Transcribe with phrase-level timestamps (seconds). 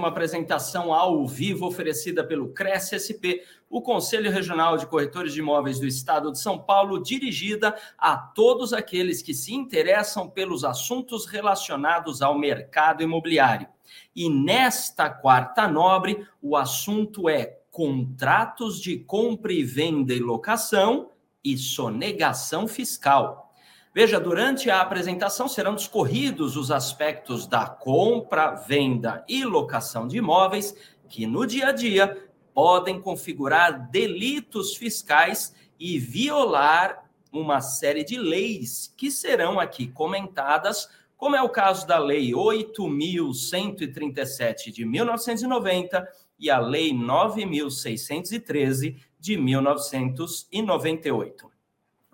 [0.00, 5.78] Uma apresentação ao vivo oferecida pelo Cresce SP, o Conselho Regional de Corretores de Imóveis
[5.78, 12.22] do Estado de São Paulo, dirigida a todos aqueles que se interessam pelos assuntos relacionados
[12.22, 13.68] ao mercado imobiliário.
[14.16, 21.10] E nesta quarta nobre, o assunto é contratos de compra e venda e locação
[21.44, 23.49] e sonegação fiscal.
[23.92, 30.72] Veja, durante a apresentação serão discorridos os aspectos da compra, venda e locação de imóveis
[31.08, 32.16] que no dia a dia
[32.54, 41.34] podem configurar delitos fiscais e violar uma série de leis que serão aqui comentadas, como
[41.34, 51.49] é o caso da Lei 8.137 de 1990 e a Lei 9.613 de 1998.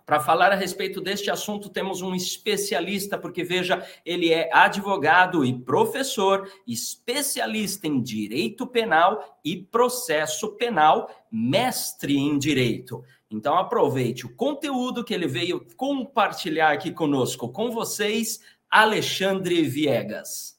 [0.06, 5.52] Para falar a respeito deste assunto, temos um especialista, porque veja, ele é advogado e
[5.52, 13.02] professor, especialista em direito penal e processo penal, mestre em direito.
[13.28, 20.56] Então aproveite o conteúdo que ele veio compartilhar aqui conosco, com vocês, Alexandre Viegas.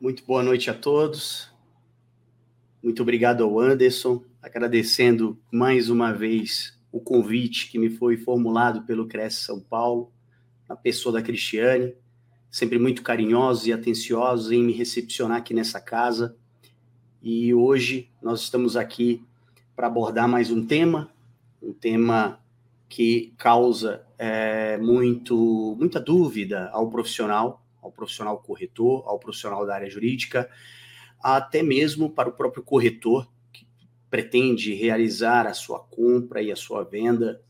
[0.00, 1.52] Muito boa noite a todos.
[2.82, 9.06] Muito obrigado ao Anderson agradecendo mais uma vez o convite que me foi formulado pelo
[9.06, 10.12] Cresce São Paulo,
[10.68, 11.94] na pessoa da Cristiane,
[12.50, 16.36] sempre muito carinhosos e atenciosos em me recepcionar aqui nessa casa.
[17.22, 19.24] E hoje nós estamos aqui
[19.76, 21.08] para abordar mais um tema,
[21.62, 22.40] um tema
[22.88, 29.88] que causa é, muito, muita dúvida ao profissional, ao profissional corretor, ao profissional da área
[29.88, 30.50] jurídica,
[31.22, 33.26] até mesmo para o próprio corretor,
[34.12, 37.42] pretende realizar a sua compra e a sua venda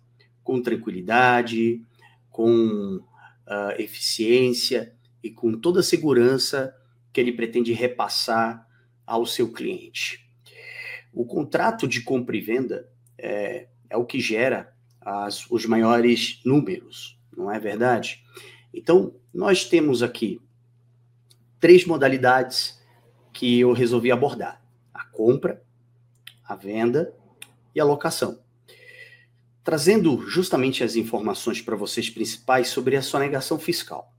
[0.45, 1.83] com tranquilidade,
[2.31, 6.73] com uh, eficiência e com toda a segurança
[7.13, 8.65] que ele pretende repassar
[9.05, 10.25] ao seu cliente.
[11.13, 17.19] O contrato de compra e venda é, é o que gera as, os maiores números,
[17.37, 18.25] não é verdade?
[18.73, 20.41] Então, nós temos aqui
[21.59, 22.81] três modalidades
[23.33, 25.61] que eu resolvi abordar: a compra,
[26.53, 27.15] a venda
[27.75, 28.39] e a locação.
[29.65, 34.13] Trazendo justamente as informações para vocês principais sobre a sonegação fiscal.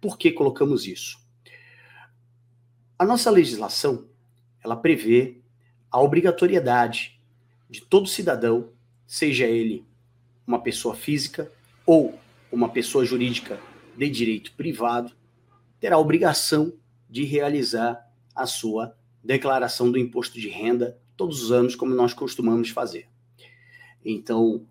[0.00, 1.18] Por que colocamos isso?
[2.98, 4.08] A nossa legislação,
[4.64, 5.38] ela prevê
[5.90, 7.20] a obrigatoriedade
[7.68, 8.70] de todo cidadão,
[9.06, 9.84] seja ele
[10.46, 11.50] uma pessoa física
[11.84, 12.18] ou
[12.50, 13.60] uma pessoa jurídica
[13.96, 15.12] de direito privado,
[15.78, 16.72] ter a obrigação
[17.08, 22.70] de realizar a sua declaração do imposto de renda todos os anos, como nós costumamos
[22.70, 23.06] fazer.
[24.02, 24.66] Então,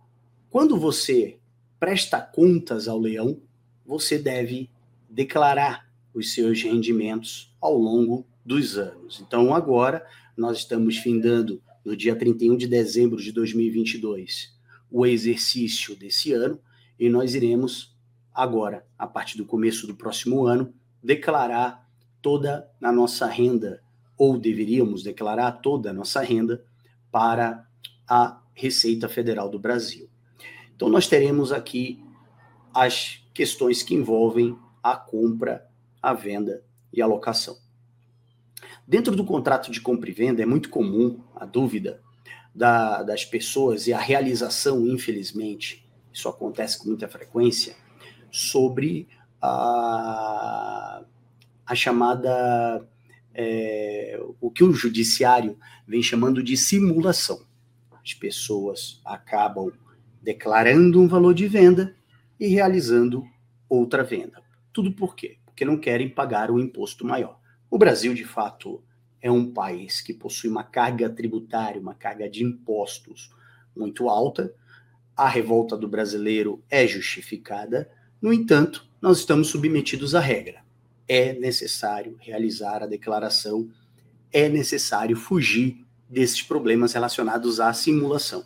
[0.50, 1.38] quando você
[1.80, 3.40] presta contas ao leão,
[3.86, 4.68] você deve
[5.08, 9.22] declarar os seus rendimentos ao longo dos anos.
[9.22, 10.04] Então, agora,
[10.36, 14.52] nós estamos findando no dia 31 de dezembro de 2022
[14.90, 16.60] o exercício desse ano
[17.00, 17.96] e nós iremos
[18.34, 20.74] agora, a partir do começo do próximo ano,
[21.04, 21.88] declarar
[22.24, 23.84] toda a nossa renda
[24.20, 26.62] ou deveríamos declarar toda a nossa renda
[27.10, 27.66] para
[28.06, 30.10] a Receita Federal do Brasil.
[30.76, 32.04] Então, nós teremos aqui
[32.74, 35.66] as questões que envolvem a compra,
[36.02, 37.58] a venda e a locação.
[38.86, 42.02] Dentro do contrato de compra e venda, é muito comum a dúvida
[42.54, 47.76] da, das pessoas e a realização, infelizmente, isso acontece com muita frequência,
[48.30, 49.08] sobre
[49.42, 51.04] a,
[51.66, 52.86] a chamada
[53.42, 55.58] é, o que o judiciário
[55.88, 57.46] vem chamando de simulação.
[58.04, 59.72] As pessoas acabam
[60.22, 61.96] declarando um valor de venda
[62.38, 63.26] e realizando
[63.70, 64.44] outra venda.
[64.74, 65.38] Tudo por quê?
[65.46, 67.40] Porque não querem pagar um imposto maior.
[67.72, 68.84] O Brasil, de fato,
[69.22, 73.34] é um país que possui uma carga tributária, uma carga de impostos
[73.74, 74.54] muito alta.
[75.16, 77.90] A revolta do brasileiro é justificada,
[78.22, 80.62] no entanto, nós estamos submetidos à regra
[81.10, 83.68] é necessário realizar a declaração,
[84.32, 88.46] é necessário fugir desses problemas relacionados à simulação,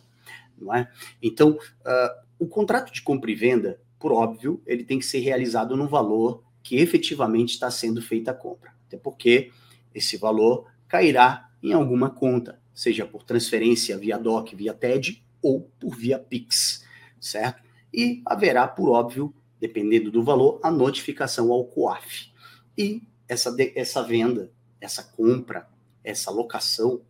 [0.58, 0.90] não é?
[1.22, 5.76] Então, uh, o contrato de compra e venda, por óbvio, ele tem que ser realizado
[5.76, 9.52] no valor que efetivamente está sendo feita a compra, até porque
[9.94, 15.94] esse valor cairá em alguma conta, seja por transferência via DOC, via TED ou por
[15.96, 16.82] via PIX,
[17.20, 17.62] certo?
[17.92, 22.33] E haverá, por óbvio, dependendo do valor, a notificação ao COAF.
[22.76, 24.50] E essa, essa venda,
[24.80, 25.68] essa compra,
[26.02, 27.00] essa locação,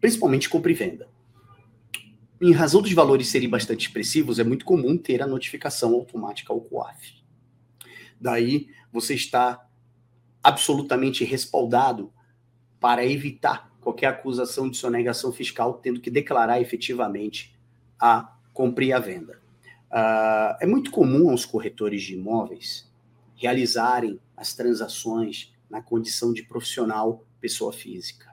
[0.00, 1.08] principalmente compra e venda.
[2.40, 6.60] Em razão dos valores serem bastante expressivos, é muito comum ter a notificação automática ao
[6.60, 7.22] COAF.
[8.20, 9.66] Daí você está
[10.42, 12.12] absolutamente respaldado
[12.78, 17.56] para evitar qualquer acusação de sonegação fiscal, tendo que declarar efetivamente
[17.98, 19.40] a compra e a venda.
[19.90, 22.90] Uh, é muito comum aos corretores de imóveis
[23.36, 28.30] realizarem as transações na condição de profissional pessoa física,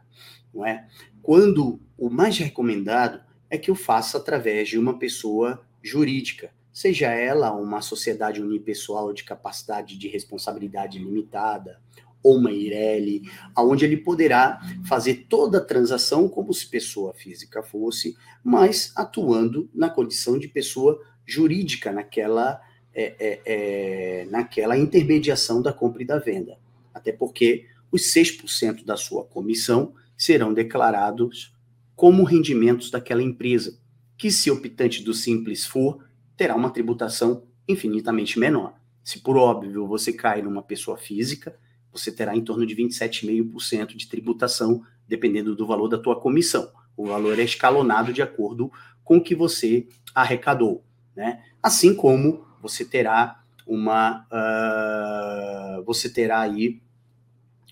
[0.53, 0.87] não é?
[1.21, 7.51] Quando o mais recomendado é que eu faça através de uma pessoa jurídica, seja ela
[7.51, 11.81] uma sociedade unipessoal de capacidade de responsabilidade limitada,
[12.23, 13.23] ou uma IRELI,
[13.55, 19.89] aonde ele poderá fazer toda a transação como se pessoa física fosse, mas atuando na
[19.89, 22.61] condição de pessoa jurídica naquela,
[22.93, 26.57] é, é, é, naquela intermediação da compra e da venda.
[26.93, 31.53] Até porque os 6% da sua comissão serão declarados
[31.95, 33.79] como rendimentos daquela empresa,
[34.17, 36.03] que, se optante do simples for,
[36.35, 38.73] terá uma tributação infinitamente menor.
[39.03, 41.57] Se por óbvio você cai numa pessoa física,
[41.91, 46.71] você terá em torno de 27,5% de tributação, dependendo do valor da tua comissão.
[46.95, 48.71] O valor é escalonado de acordo
[49.03, 50.83] com o que você arrecadou,
[51.15, 51.43] né?
[51.61, 56.81] Assim como você terá uma, uh, você terá aí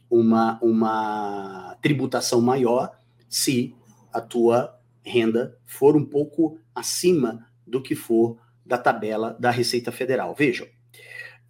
[0.09, 2.97] uma, uma tributação maior
[3.27, 3.75] se
[4.11, 10.33] a tua renda for um pouco acima do que for da tabela da Receita Federal.
[10.35, 10.67] Vejam,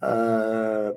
[0.02, 0.96] uh,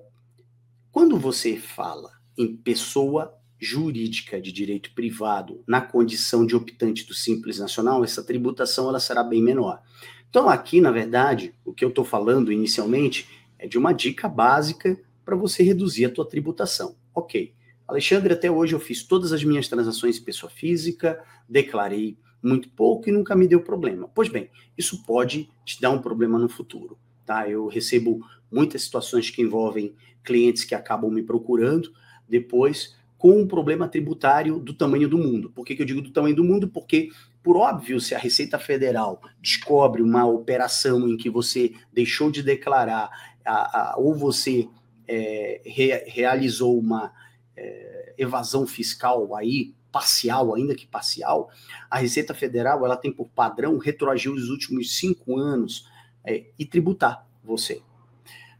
[0.91, 7.57] quando você fala em pessoa jurídica de direito privado na condição de optante do Simples
[7.57, 9.81] Nacional, essa tributação ela será bem menor.
[10.29, 13.27] Então, aqui, na verdade, o que eu estou falando inicialmente
[13.57, 16.95] é de uma dica básica para você reduzir a tua tributação.
[17.13, 17.53] Ok.
[17.87, 23.07] Alexandre, até hoje eu fiz todas as minhas transações em pessoa física, declarei muito pouco
[23.07, 24.09] e nunca me deu problema.
[24.13, 26.97] Pois bem, isso pode te dar um problema no futuro.
[27.25, 27.47] Tá?
[27.47, 28.19] Eu recebo
[28.51, 31.93] muitas situações que envolvem clientes que acabam me procurando
[32.27, 35.49] depois com um problema tributário do tamanho do mundo.
[35.49, 36.67] Por que, que eu digo do tamanho do mundo?
[36.67, 37.09] Porque,
[37.41, 43.09] por óbvio, se a Receita Federal descobre uma operação em que você deixou de declarar
[43.45, 44.67] a, a, ou você
[45.07, 47.13] é, re, realizou uma
[47.55, 51.49] é, evasão fiscal aí parcial, ainda que parcial,
[51.89, 55.87] a Receita Federal ela tem por padrão retroagir os últimos cinco anos
[56.25, 57.81] é, e tributar você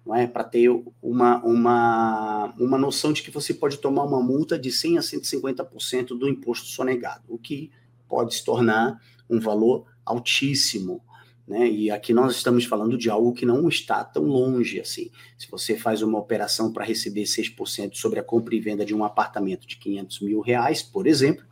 [0.06, 0.28] não é?
[0.28, 0.70] Para ter
[1.02, 6.08] uma, uma, uma noção de que você pode tomar uma multa de 100 a 150%
[6.18, 7.72] do imposto sonegado, o que
[8.08, 11.02] pode se tornar um valor altíssimo.
[11.48, 11.70] Né?
[11.70, 15.10] E aqui nós estamos falando de algo que não está tão longe assim.
[15.38, 19.04] Se você faz uma operação para receber 6% sobre a compra e venda de um
[19.04, 21.46] apartamento de 500 mil reais, por exemplo,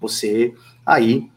[0.00, 0.54] você
[0.84, 1.30] aí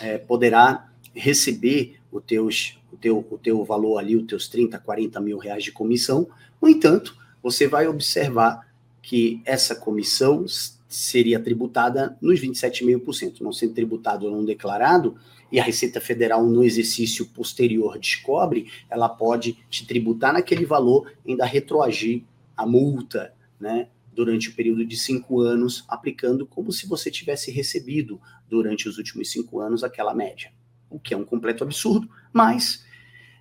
[0.00, 5.20] é, poderá receber os teus o teu, o teu valor ali, os teus 30, 40
[5.20, 6.28] mil reais de comissão.
[6.60, 8.66] No entanto, você vai observar
[9.02, 10.44] que essa comissão
[10.88, 15.16] seria tributada nos 27,5%, não sendo tributado ou não declarado,
[15.50, 21.44] e a Receita Federal no exercício posterior descobre, ela pode te tributar naquele valor, ainda
[21.44, 22.22] retroagir
[22.56, 28.20] a multa, né, durante o período de cinco anos, aplicando como se você tivesse recebido
[28.48, 30.50] durante os últimos cinco anos aquela média
[30.90, 32.84] o que é um completo absurdo, mas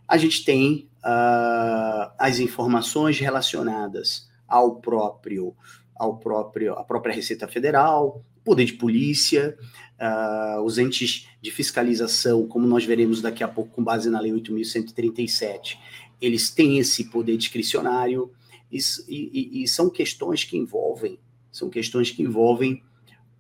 [0.07, 5.55] a gente tem uh, as informações relacionadas ao próprio,
[5.95, 9.57] ao próprio, a própria Receita Federal, poder de polícia,
[9.99, 14.31] uh, os entes de fiscalização, como nós veremos daqui a pouco com base na Lei
[14.31, 15.77] 8.137,
[16.21, 18.31] eles têm esse poder discricionário
[18.71, 21.19] e, e, e são questões que envolvem,
[21.51, 22.81] são questões que envolvem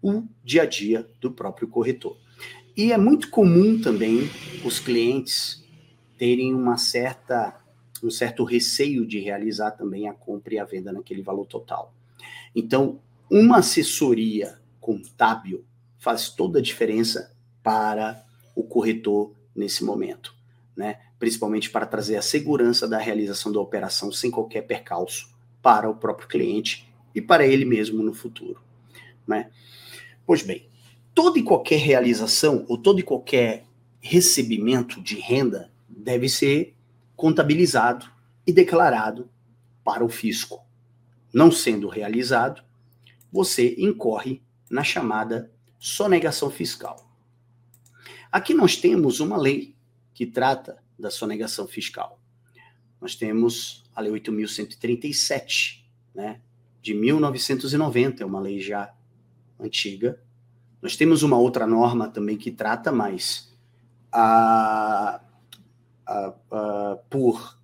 [0.01, 2.17] o dia a dia do próprio corretor.
[2.77, 4.29] E é muito comum também
[4.63, 5.65] os clientes
[6.15, 7.59] terem uma certa,
[8.03, 11.91] um certo receio de realizar também a compra e a venda naquele valor total.
[12.55, 12.99] Então,
[13.31, 15.65] uma assessoria contábil
[15.97, 18.23] faz toda a diferença para
[18.55, 20.35] o corretor nesse momento,
[20.75, 20.99] né?
[21.17, 26.27] Principalmente para trazer a segurança da realização da operação sem qualquer percalço para o próprio
[26.27, 28.61] cliente e para ele mesmo no futuro,
[29.27, 29.49] né?
[30.27, 30.66] Pois bem,
[31.17, 33.65] toda e qualquer realização ou todo e qualquer
[33.99, 36.75] recebimento de renda deve ser
[37.15, 38.07] contabilizado
[38.45, 39.27] e declarado
[39.83, 40.63] para o fisco.
[41.33, 42.63] Não sendo realizado,
[43.31, 47.11] você incorre na chamada sonegação fiscal.
[48.31, 49.75] Aqui nós temos uma lei
[50.13, 52.21] que trata da sonegação fiscal.
[53.01, 55.83] Nós temos a Lei 8.137,
[56.13, 56.41] né,
[56.79, 58.93] de 1990, é uma lei já
[59.59, 60.21] antiga,
[60.81, 63.53] nós temos uma outra norma também que trata mais
[64.11, 65.21] a,
[66.05, 67.57] a, a, por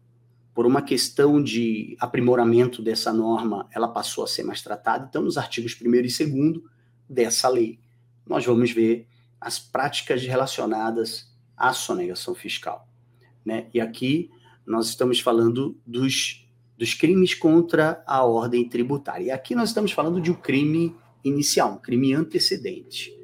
[0.53, 5.08] por uma questão de aprimoramento dessa norma, ela passou a ser mais tratada.
[5.10, 6.62] Então, nos artigos 1 e 2
[7.10, 7.79] dessa lei,
[8.25, 9.08] nós vamos ver
[9.41, 12.88] as práticas relacionadas à sonegação fiscal.
[13.43, 13.67] Né?
[13.74, 14.29] E aqui
[14.65, 19.25] nós estamos falando dos, dos crimes contra a ordem tributária.
[19.25, 23.18] E aqui nós estamos falando de um crime inicial, um crime antecedente,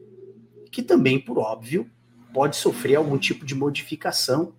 [0.71, 1.89] que também, por óbvio,
[2.33, 4.53] pode sofrer algum tipo de modificação,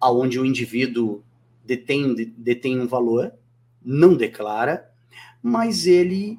[0.00, 1.22] aonde o indivíduo
[1.64, 3.32] detém, detém um valor,
[3.82, 4.90] não declara,
[5.42, 6.38] mas ele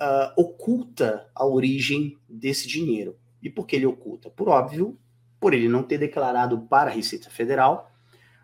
[0.00, 3.16] uh, oculta a origem desse dinheiro.
[3.42, 4.30] E por que ele oculta?
[4.30, 4.98] Por óbvio,
[5.38, 7.92] por ele não ter declarado para a Receita Federal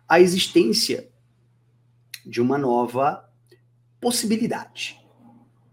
[0.07, 1.09] a existência
[2.25, 3.27] de uma nova
[3.99, 5.00] possibilidade.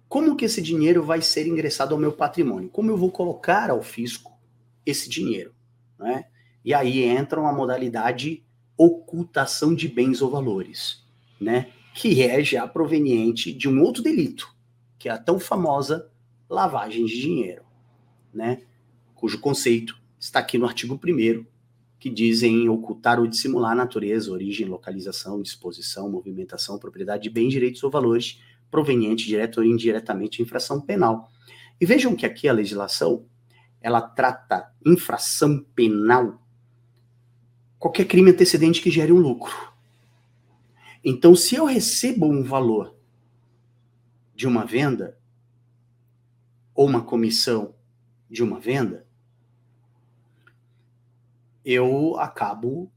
[0.08, 2.70] Como que esse dinheiro vai ser ingressado ao meu patrimônio?
[2.70, 4.32] Como eu vou colocar ao fisco
[4.86, 5.52] esse dinheiro?
[5.98, 6.24] Né?
[6.64, 8.42] E aí entra uma modalidade
[8.76, 11.04] ocultação de bens ou valores,
[11.40, 11.72] né?
[11.94, 14.48] que é já proveniente de um outro delito,
[14.98, 16.08] que é a tão famosa
[16.48, 17.64] lavagem de dinheiro,
[18.32, 18.62] né?
[19.14, 21.44] cujo conceito está aqui no artigo 1
[21.98, 27.82] que dizem ocultar ou dissimular a natureza, origem, localização, disposição, movimentação, propriedade de bens, direitos
[27.82, 28.38] ou valores
[28.70, 31.30] provenientes direto ou indiretamente de infração penal.
[31.80, 33.24] E vejam que aqui a legislação
[33.80, 36.42] ela trata infração penal
[37.78, 39.72] qualquer crime antecedente que gere um lucro.
[41.04, 42.94] Então, se eu recebo um valor
[44.34, 45.16] de uma venda,
[46.74, 47.74] ou uma comissão
[48.30, 49.04] de uma venda,
[51.64, 52.88] eu acabo.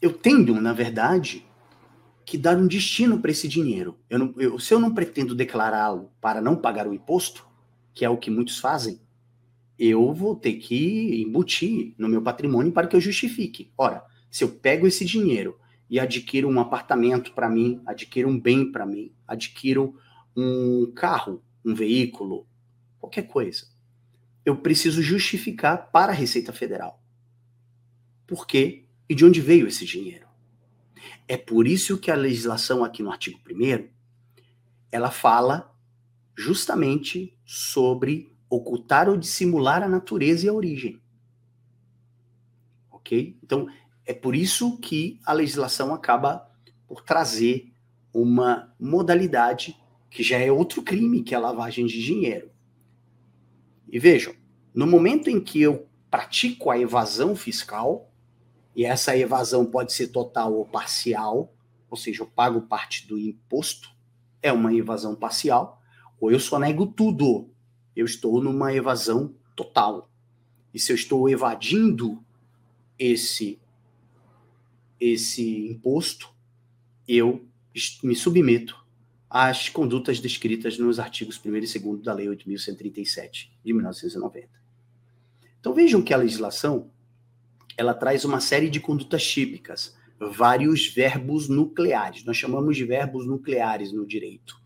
[0.00, 1.44] Eu tendo, na verdade,
[2.26, 3.96] que dar um destino para esse dinheiro.
[4.10, 7.46] Eu não, eu, se eu não pretendo declará-lo para não pagar o imposto,
[7.94, 9.00] que é o que muitos fazem,
[9.78, 13.70] eu vou ter que embutir no meu patrimônio para que eu justifique.
[13.78, 15.56] Ora, se eu pego esse dinheiro
[15.88, 19.94] e adquiro um apartamento para mim, adquiro um bem para mim, adquiro
[20.36, 22.44] um carro, um veículo,
[22.98, 23.68] qualquer coisa,
[24.44, 27.00] eu preciso justificar para a Receita Federal.
[28.26, 30.25] Por quê e de onde veio esse dinheiro?
[31.26, 33.88] É por isso que a legislação aqui no artigo 1
[34.90, 35.74] ela fala
[36.36, 41.00] justamente sobre ocultar ou dissimular a natureza e a origem.
[42.90, 43.36] Ok?
[43.42, 43.66] Então,
[44.04, 46.48] é por isso que a legislação acaba
[46.86, 47.72] por trazer
[48.12, 49.76] uma modalidade
[50.08, 52.50] que já é outro crime, que é a lavagem de dinheiro.
[53.88, 54.34] E vejam,
[54.74, 58.10] no momento em que eu pratico a evasão fiscal,
[58.76, 61.50] e essa evasão pode ser total ou parcial,
[61.88, 63.90] ou seja, eu pago parte do imposto,
[64.42, 65.80] é uma evasão parcial,
[66.20, 67.48] ou eu só nego tudo,
[67.96, 70.10] eu estou numa evasão total.
[70.74, 72.22] E se eu estou evadindo
[72.98, 73.58] esse
[75.00, 76.30] esse imposto,
[77.06, 77.46] eu
[78.02, 78.82] me submeto
[79.28, 84.48] às condutas descritas nos artigos 1 e 2 da Lei 8.137 de 1990.
[85.60, 86.90] Então vejam que a legislação
[87.76, 92.24] ela traz uma série de condutas típicas, vários verbos nucleares.
[92.24, 94.56] Nós chamamos de verbos nucleares no direito.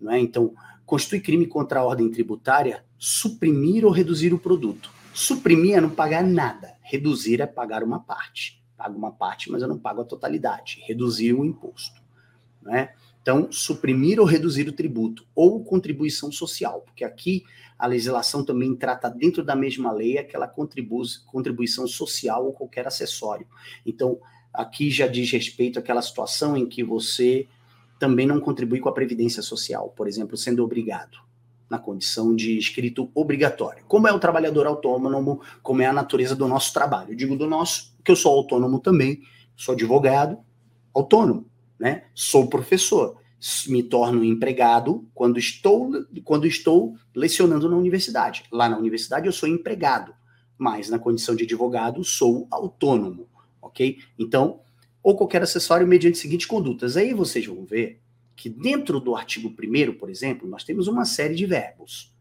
[0.00, 0.20] Não é?
[0.20, 4.90] Então, constitui crime contra a ordem tributária suprimir ou reduzir o produto.
[5.12, 8.62] Suprimir é não pagar nada, reduzir é pagar uma parte.
[8.76, 10.82] Pago uma parte, mas eu não pago a totalidade.
[10.86, 12.05] Reduzir o imposto.
[12.66, 12.90] Né?
[13.22, 17.44] Então, suprimir ou reduzir o tributo, ou contribuição social, porque aqui
[17.78, 23.46] a legislação também trata dentro da mesma lei aquela contribuição social ou qualquer acessório.
[23.84, 24.18] Então,
[24.52, 27.46] aqui já diz respeito àquela situação em que você
[27.98, 31.18] também não contribui com a previdência social, por exemplo, sendo obrigado
[31.68, 33.84] na condição de escrito obrigatório.
[33.88, 37.12] Como é o trabalhador autônomo, como é a natureza do nosso trabalho.
[37.12, 39.20] Eu digo do nosso, que eu sou autônomo também,
[39.56, 40.38] sou advogado,
[40.94, 41.46] autônomo,
[41.78, 42.04] né?
[42.14, 43.18] Sou professor,
[43.68, 45.90] me torno empregado quando estou
[46.24, 48.44] quando estou lecionando na universidade.
[48.50, 50.14] Lá na universidade eu sou empregado,
[50.56, 53.28] mas na condição de advogado sou autônomo,
[53.60, 53.98] OK?
[54.18, 54.60] Então,
[55.02, 56.96] ou qualquer acessório mediante seguintes condutas.
[56.96, 58.00] Aí vocês vão ver
[58.34, 62.12] que dentro do artigo 1 por exemplo, nós temos uma série de verbos.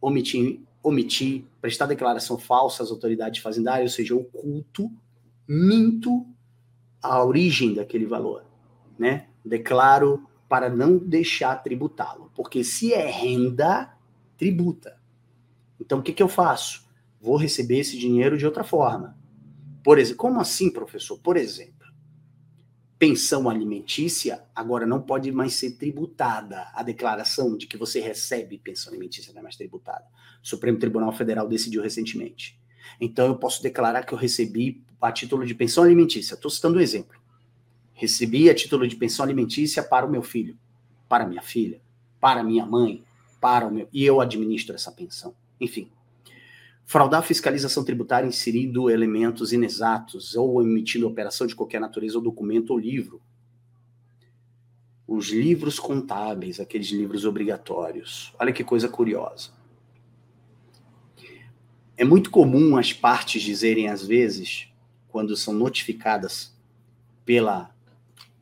[0.00, 4.90] Omitir, omitir, prestar declaração falsa às autoridades fazendárias, ou seja, oculto,
[5.48, 6.26] minto
[7.02, 8.43] a origem daquele valor,
[8.98, 9.28] né?
[9.44, 13.92] Declaro para não deixar tributá-lo, porque se é renda,
[14.36, 15.00] tributa.
[15.80, 16.84] Então o que, que eu faço?
[17.20, 19.16] Vou receber esse dinheiro de outra forma.
[19.82, 21.18] Por exemplo, como assim, professor?
[21.18, 21.74] Por exemplo,
[22.98, 26.68] pensão alimentícia agora não pode mais ser tributada.
[26.72, 30.04] A declaração de que você recebe pensão alimentícia não é mais tributada.
[30.42, 32.58] O Supremo Tribunal Federal decidiu recentemente.
[33.00, 36.34] Então eu posso declarar que eu recebi a título de pensão alimentícia.
[36.34, 37.18] Estou citando um exemplo.
[37.94, 40.58] Recebi a título de pensão alimentícia para o meu filho,
[41.08, 41.80] para minha filha,
[42.20, 43.04] para minha mãe,
[43.40, 43.88] para o meu.
[43.92, 45.34] E eu administro essa pensão.
[45.60, 45.90] Enfim.
[46.84, 52.70] Fraudar a fiscalização tributária inserindo elementos inexatos ou emitindo operação de qualquer natureza ou documento
[52.70, 53.22] ou livro.
[55.06, 58.34] Os livros contábeis, aqueles livros obrigatórios.
[58.38, 59.50] Olha que coisa curiosa.
[61.96, 64.68] É muito comum as partes dizerem, às vezes,
[65.08, 66.54] quando são notificadas
[67.24, 67.73] pela,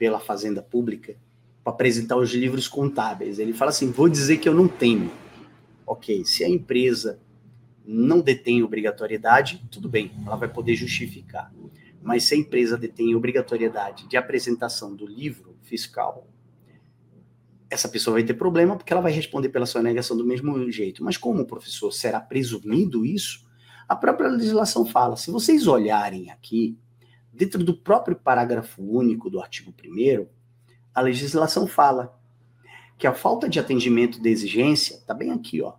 [0.03, 1.15] pela Fazenda Pública,
[1.63, 3.39] para apresentar os livros contábeis.
[3.39, 5.13] Ele fala assim: vou dizer que eu não tenho.
[5.87, 7.21] Ok, se a empresa
[7.87, 11.53] não detém obrigatoriedade, tudo bem, ela vai poder justificar.
[12.03, 16.27] Mas se a empresa detém obrigatoriedade de apresentação do livro fiscal,
[17.71, 21.05] essa pessoa vai ter problema porque ela vai responder pela sua negação do mesmo jeito.
[21.05, 23.47] Mas como, professor, será presumido isso?
[23.89, 25.17] A própria legislação fala.
[25.17, 26.77] Se vocês olharem aqui,
[27.33, 30.27] dentro do próprio parágrafo único do artigo 1
[30.95, 32.19] a legislação fala
[32.99, 35.75] que a falta de atendimento de exigência, está bem aqui, ó.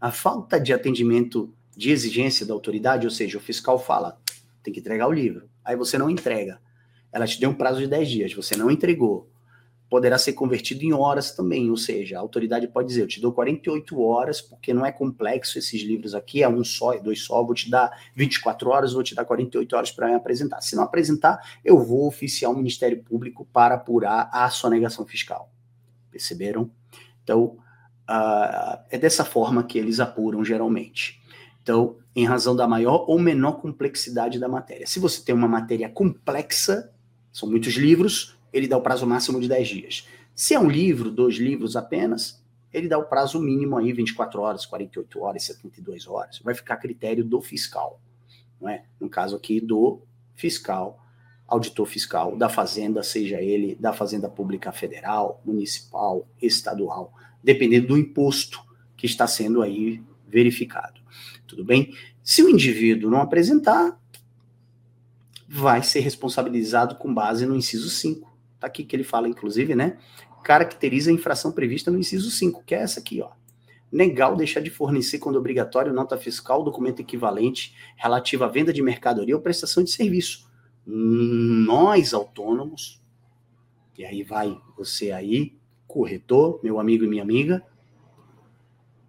[0.00, 4.20] A falta de atendimento de exigência da autoridade, ou seja, o fiscal fala,
[4.62, 5.48] tem que entregar o livro.
[5.64, 6.60] Aí você não entrega.
[7.12, 9.30] Ela te deu um prazo de 10 dias, você não entregou
[9.88, 13.32] poderá ser convertido em horas também, ou seja, a autoridade pode dizer, eu te dou
[13.32, 17.42] 48 horas, porque não é complexo esses livros aqui, é um só, é dois só,
[17.42, 20.60] vou te dar 24 horas, vou te dar 48 horas para me apresentar.
[20.60, 25.50] Se não apresentar, eu vou oficiar o Ministério Público para apurar a sonegação fiscal.
[26.10, 26.70] Perceberam?
[27.24, 27.56] Então,
[28.08, 31.22] uh, é dessa forma que eles apuram geralmente.
[31.62, 34.86] Então, em razão da maior ou menor complexidade da matéria.
[34.86, 36.90] Se você tem uma matéria complexa,
[37.32, 40.08] são muitos livros, ele dá o prazo máximo de 10 dias.
[40.34, 44.66] Se é um livro, dois livros apenas, ele dá o prazo mínimo aí, 24 horas,
[44.66, 46.38] 48 horas, 72 horas.
[46.40, 48.00] Vai ficar a critério do fiscal,
[48.60, 48.84] não é?
[49.00, 50.00] No caso aqui, do
[50.34, 51.04] fiscal,
[51.46, 58.60] auditor fiscal da Fazenda, seja ele da Fazenda Pública Federal, Municipal, Estadual, dependendo do imposto
[58.96, 61.00] que está sendo aí verificado.
[61.46, 61.94] Tudo bem?
[62.22, 63.98] Se o indivíduo não apresentar,
[65.48, 68.27] vai ser responsabilizado com base no inciso 5
[68.60, 69.98] Tá aqui que ele fala, inclusive, né?
[70.42, 73.30] Caracteriza a infração prevista no inciso 5, que é essa aqui, ó.
[73.90, 78.82] Negar ou deixar de fornecer, quando obrigatório, nota fiscal, documento equivalente relativo à venda de
[78.82, 80.46] mercadoria ou prestação de serviço.
[80.84, 83.02] Nós, autônomos,
[83.96, 87.64] e aí vai você aí, corretor, meu amigo e minha amiga,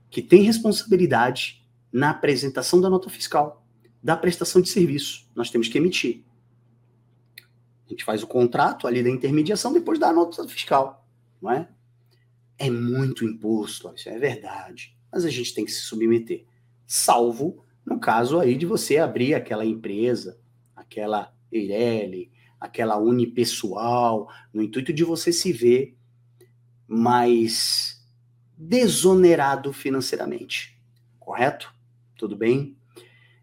[0.10, 3.64] que tem responsabilidade na apresentação da nota fiscal,
[4.02, 5.28] da prestação de serviço.
[5.36, 6.24] Nós temos que emitir.
[7.90, 11.08] A gente faz o contrato ali da intermediação, depois dá a nota fiscal,
[11.42, 11.68] não é?
[12.56, 14.96] É muito imposto, isso é verdade.
[15.12, 16.46] Mas a gente tem que se submeter.
[16.86, 20.40] Salvo no caso aí de você abrir aquela empresa,
[20.76, 25.98] aquela Eireli, aquela unipessoal, no intuito de você se ver
[26.88, 28.06] mais
[28.56, 30.80] desonerado financeiramente.
[31.18, 31.74] Correto?
[32.16, 32.78] Tudo bem?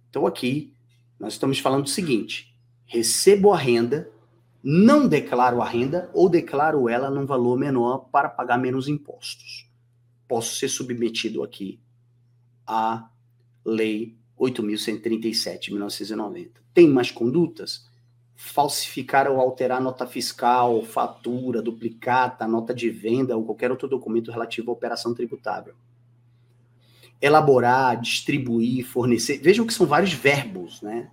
[0.09, 0.73] Então aqui
[1.19, 4.09] nós estamos falando o seguinte: recebo a renda
[4.69, 9.71] não declaro a renda ou declaro ela num valor menor para pagar menos impostos.
[10.27, 11.79] Posso ser submetido aqui
[12.67, 13.09] à
[13.65, 16.61] Lei 8.137 de 1990.
[16.75, 17.89] Tem mais condutas?
[18.35, 24.73] Falsificar ou alterar nota fiscal, fatura, duplicata, nota de venda ou qualquer outro documento relativo
[24.73, 25.75] à operação tributável.
[27.23, 29.39] Elaborar, distribuir, fornecer.
[29.39, 31.09] Vejam que são vários verbos, né?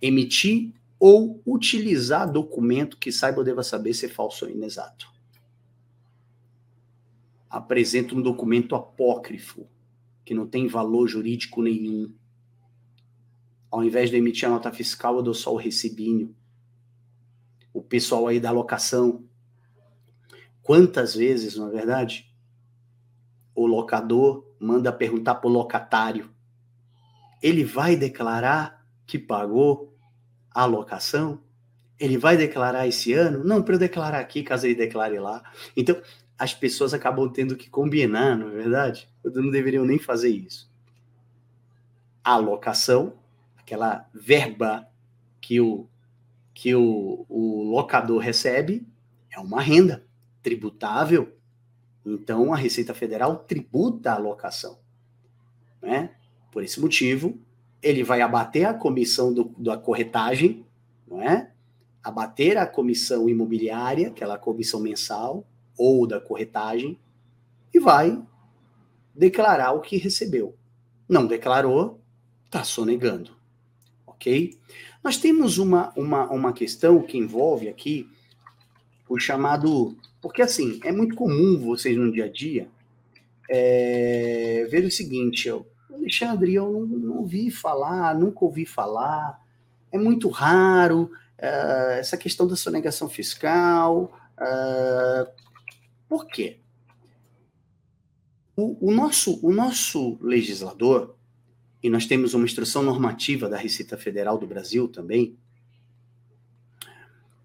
[0.00, 0.72] Emitir
[1.06, 5.12] ou utilizar documento que saiba ou deva saber ser falso ou inexato.
[7.50, 9.68] Apresenta um documento apócrifo,
[10.24, 12.10] que não tem valor jurídico nenhum.
[13.70, 16.34] Ao invés de emitir a nota fiscal, eu dou só o recibinho.
[17.70, 19.28] O pessoal aí da locação.
[20.62, 22.34] Quantas vezes, não é verdade?
[23.54, 26.30] O locador manda perguntar para o locatário.
[27.42, 29.93] Ele vai declarar que pagou
[30.54, 31.40] alocação,
[31.98, 33.42] ele vai declarar esse ano?
[33.44, 35.42] Não, para eu declarar aqui, caso ele declare lá.
[35.76, 36.00] Então,
[36.38, 39.08] as pessoas acabam tendo que combinar, não é verdade?
[39.24, 40.70] Não deveriam nem fazer isso.
[42.22, 43.14] Alocação,
[43.56, 44.88] aquela verba
[45.40, 45.86] que o,
[46.54, 48.86] que o, o locador recebe,
[49.30, 50.04] é uma renda
[50.42, 51.36] tributável.
[52.04, 54.78] Então, a Receita Federal tributa a alocação.
[55.80, 56.10] Né?
[56.50, 57.38] Por esse motivo,
[57.84, 60.64] ele vai abater a comissão do, da corretagem,
[61.06, 61.50] não é?
[62.02, 66.98] Abater a comissão imobiliária, aquela comissão mensal, ou da corretagem,
[67.72, 68.20] e vai
[69.14, 70.54] declarar o que recebeu.
[71.08, 72.00] Não declarou,
[72.46, 73.32] está sonegando,
[74.06, 74.58] ok?
[75.02, 78.08] Nós temos uma, uma, uma questão que envolve aqui
[79.08, 79.96] o chamado.
[80.22, 82.68] Porque, assim, é muito comum vocês no dia a dia
[83.50, 89.40] é, ver o seguinte: eu, Alexandre, eu não, não ouvi falar, nunca ouvi falar,
[89.90, 94.12] é muito raro uh, essa questão da sonegação fiscal.
[94.36, 95.30] Uh,
[96.08, 96.58] por quê?
[98.56, 101.14] O, o, nosso, o nosso legislador,
[101.82, 105.36] e nós temos uma instrução normativa da Receita Federal do Brasil também,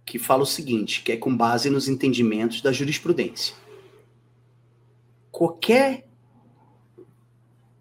[0.06, 3.56] que fala o seguinte, que é com base nos entendimentos da jurisprudência.
[5.32, 6.09] Qualquer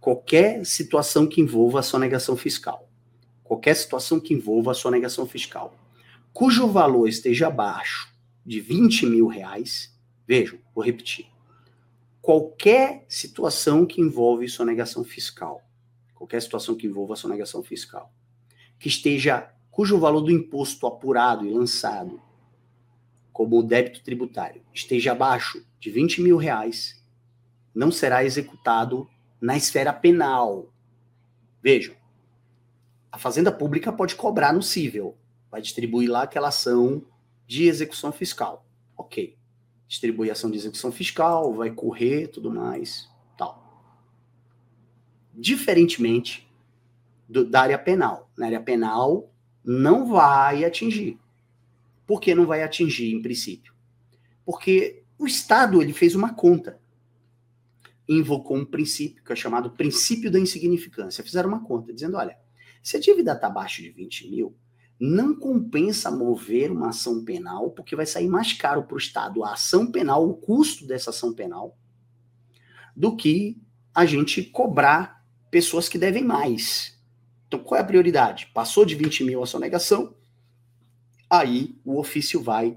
[0.08, 2.88] qualquer situação que envolva a sonegação fiscal,
[3.44, 5.76] qualquer situação que envolva a sonegação fiscal,
[6.32, 8.10] cujo valor esteja abaixo
[8.42, 9.94] de 20 mil reais,
[10.26, 11.26] vejam, vou repetir,
[12.22, 15.62] qualquer situação que envolve sonegação fiscal,
[16.14, 18.10] qualquer situação que envolva sonegação fiscal,
[18.78, 22.18] que esteja, cujo valor do imposto apurado e lançado
[23.30, 27.04] como débito tributário esteja abaixo de 20 mil reais,
[27.74, 29.06] não será executado
[29.40, 30.72] na esfera penal.
[31.62, 31.94] Vejam,
[33.10, 35.16] a Fazenda Pública pode cobrar no cível,
[35.50, 37.04] vai distribuir lá aquela ação
[37.46, 38.64] de execução fiscal.
[38.96, 39.36] Ok.
[39.86, 43.82] Distribui ação de execução fiscal, vai correr, tudo mais, tal.
[45.32, 46.46] Diferentemente
[47.28, 48.30] do, da área penal.
[48.36, 49.32] Na área penal,
[49.64, 51.18] não vai atingir.
[52.06, 53.72] Por que não vai atingir, em princípio?
[54.44, 56.78] Porque o Estado ele fez uma conta
[58.08, 61.22] invocou um princípio, que é chamado princípio da insignificância.
[61.22, 62.38] Fizeram uma conta, dizendo: olha,
[62.82, 64.56] se a dívida está abaixo de 20 mil,
[64.98, 69.52] não compensa mover uma ação penal, porque vai sair mais caro para o Estado a
[69.52, 71.76] ação penal, o custo dessa ação penal,
[72.96, 73.60] do que
[73.94, 76.98] a gente cobrar pessoas que devem mais.
[77.46, 78.50] Então, qual é a prioridade?
[78.52, 80.14] Passou de 20 mil a sonegação,
[81.30, 82.76] aí o ofício vai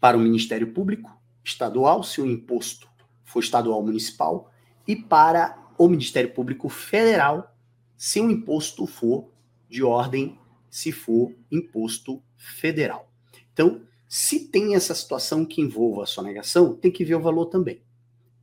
[0.00, 1.10] para o Ministério Público
[1.44, 2.88] Estadual, se o imposto
[3.32, 4.50] for estadual municipal,
[4.86, 7.56] e para o Ministério Público Federal,
[7.96, 9.30] se o imposto for
[9.68, 13.08] de ordem, se for imposto federal.
[13.52, 17.82] Então, se tem essa situação que envolva a sonegação, tem que ver o valor também.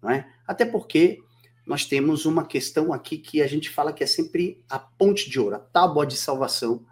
[0.01, 0.27] Não é?
[0.47, 1.19] Até porque
[1.65, 5.39] nós temos uma questão aqui que a gente fala que é sempre a ponte de
[5.39, 6.85] ouro, a tábua de salvação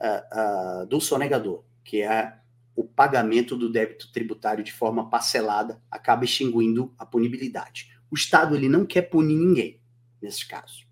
[0.00, 2.36] uh, uh, do sonegador, que é
[2.74, 7.90] o pagamento do débito tributário de forma parcelada acaba extinguindo a punibilidade.
[8.10, 9.80] O Estado ele não quer punir ninguém
[10.20, 10.84] nesse caso.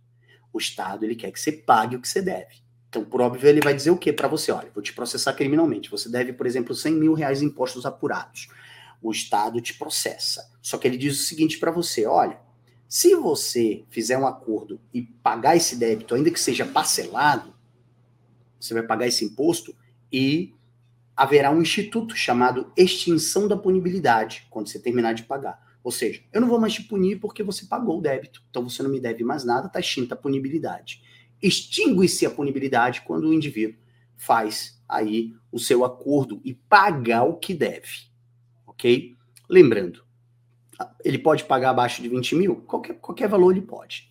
[0.53, 2.63] O Estado ele quer que você pague o que você deve.
[2.89, 4.51] Então, por óbvio, ele vai dizer o quê para você?
[4.51, 5.91] Olha, vou te processar criminalmente.
[5.91, 8.49] Você deve, por exemplo, 100 mil reais em impostos apurados.
[9.03, 10.51] O Estado te processa.
[10.63, 12.41] Só que ele diz o seguinte para você: olha,
[12.89, 17.55] se você fizer um acordo e pagar esse débito, ainda que seja parcelado,
[18.59, 19.77] você vai pagar esse imposto
[20.11, 20.55] e
[21.19, 25.61] haverá um instituto chamado extinção da punibilidade, quando você terminar de pagar.
[25.83, 28.85] Ou seja, eu não vou mais te punir porque você pagou o débito, então você
[28.85, 31.03] não me deve mais nada, está extinta a punibilidade.
[31.43, 33.81] Extingue-se a punibilidade quando o indivíduo
[34.17, 38.07] faz aí o seu acordo e paga o que deve,
[38.65, 39.17] ok?
[39.51, 40.05] Lembrando,
[41.05, 42.57] ele pode pagar abaixo de 20 mil?
[42.63, 44.09] Qualquer, qualquer valor ele pode,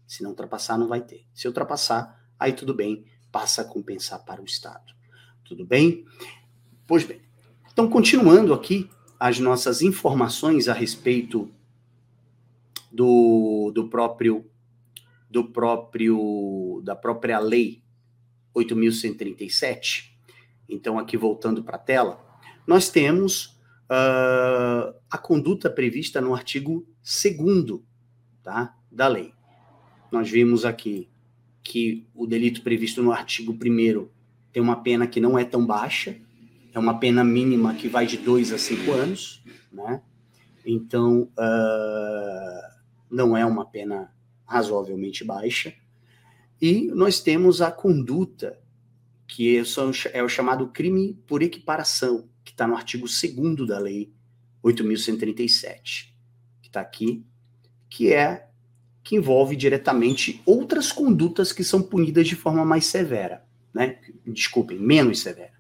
[0.08, 1.28] Se não ultrapassar, não vai ter.
[1.34, 4.94] Se ultrapassar, aí tudo bem, passa a compensar para o Estado.
[5.44, 6.06] Tudo bem?
[6.86, 7.22] Pois bem,
[7.72, 11.50] então continuando aqui as nossas informações a respeito
[12.92, 14.46] do, do próprio
[15.30, 17.82] do próprio da própria lei
[18.54, 20.16] 8137.
[20.70, 22.24] Então aqui voltando para a tela,
[22.68, 23.58] nós temos
[23.90, 27.82] uh, a conduta prevista no artigo 2
[28.44, 29.34] tá, da lei.
[30.12, 31.10] Nós vimos aqui
[31.64, 34.08] que o delito previsto no artigo 1
[34.52, 36.20] tem uma pena que não é tão baixa,
[36.74, 40.02] é uma pena mínima que vai de dois a cinco anos, né?
[40.66, 42.74] Então, uh,
[43.12, 44.12] não é uma pena
[44.46, 45.74] razoavelmente baixa.
[46.60, 48.60] E nós temos a conduta,
[49.28, 49.62] que
[50.14, 54.12] é o chamado crime por equiparação, que está no artigo 2 da Lei
[54.64, 56.10] 8.137,
[56.62, 57.24] que está aqui,
[57.90, 58.48] que é
[59.04, 63.46] que envolve diretamente outras condutas que são punidas de forma mais severa.
[63.74, 64.00] né?
[64.26, 65.53] Desculpem, menos severa.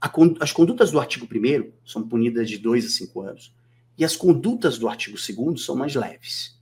[0.00, 3.54] As condutas do artigo 1 são punidas de 2 a 5 anos.
[3.98, 6.58] E as condutas do artigo 2 são mais leves.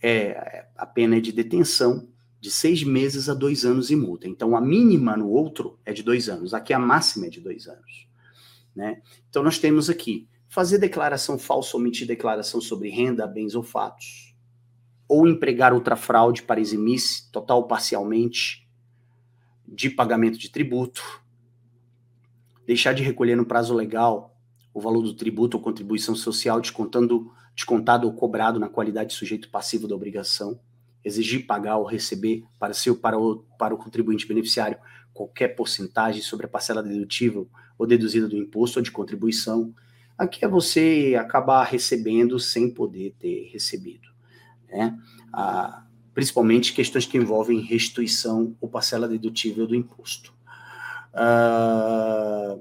[0.00, 2.08] É, a pena é de detenção
[2.40, 4.28] de seis meses a dois anos e multa.
[4.28, 6.52] Então, a mínima no outro é de dois anos.
[6.52, 8.06] Aqui, a máxima é de dois anos.
[8.76, 9.00] Né?
[9.30, 14.36] Então, nós temos aqui fazer declaração falsa ou omitir declaração sobre renda, bens ou fatos,
[15.08, 18.68] ou empregar outra fraude para eximir-se, total ou parcialmente,
[19.66, 21.02] de pagamento de tributo,
[22.66, 24.36] deixar de recolher no prazo legal
[24.72, 29.48] o valor do tributo ou contribuição social descontando, descontado ou cobrado na qualidade de sujeito
[29.48, 30.58] passivo da obrigação,
[31.04, 34.78] exigir pagar ou receber para, seu, para, o, para o contribuinte beneficiário
[35.12, 37.48] qualquer porcentagem sobre a parcela dedutível
[37.78, 39.72] ou deduzida do imposto ou de contribuição.
[40.18, 44.08] Aqui é você acabar recebendo sem poder ter recebido.
[44.68, 44.98] Né?
[45.32, 50.32] Ah, principalmente questões que envolvem restituição ou parcela dedutível do imposto.
[51.14, 52.58] Ah,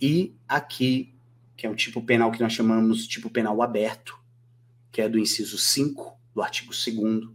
[0.00, 1.14] e aqui,
[1.56, 4.18] que é um tipo penal que nós chamamos tipo penal aberto,
[4.90, 7.32] que é do inciso 5 do artigo 2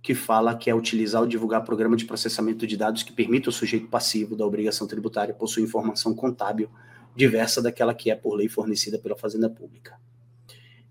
[0.00, 3.52] que fala que é utilizar ou divulgar programa de processamento de dados que permita ao
[3.52, 6.70] sujeito passivo da obrigação tributária possuir informação contábil
[7.14, 10.00] diversa daquela que é por lei fornecida pela Fazenda Pública.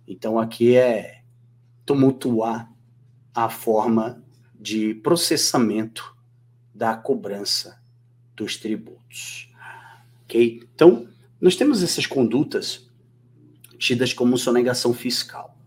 [0.07, 1.21] Então aqui é
[1.85, 2.71] tumultuar
[3.33, 4.21] a forma
[4.53, 6.15] de processamento
[6.75, 7.81] da cobrança
[8.37, 9.51] dos tributos.
[10.23, 10.61] Ok?
[10.73, 11.09] Então,
[11.41, 12.87] nós temos essas condutas
[13.77, 15.57] tidas como sonegação fiscal.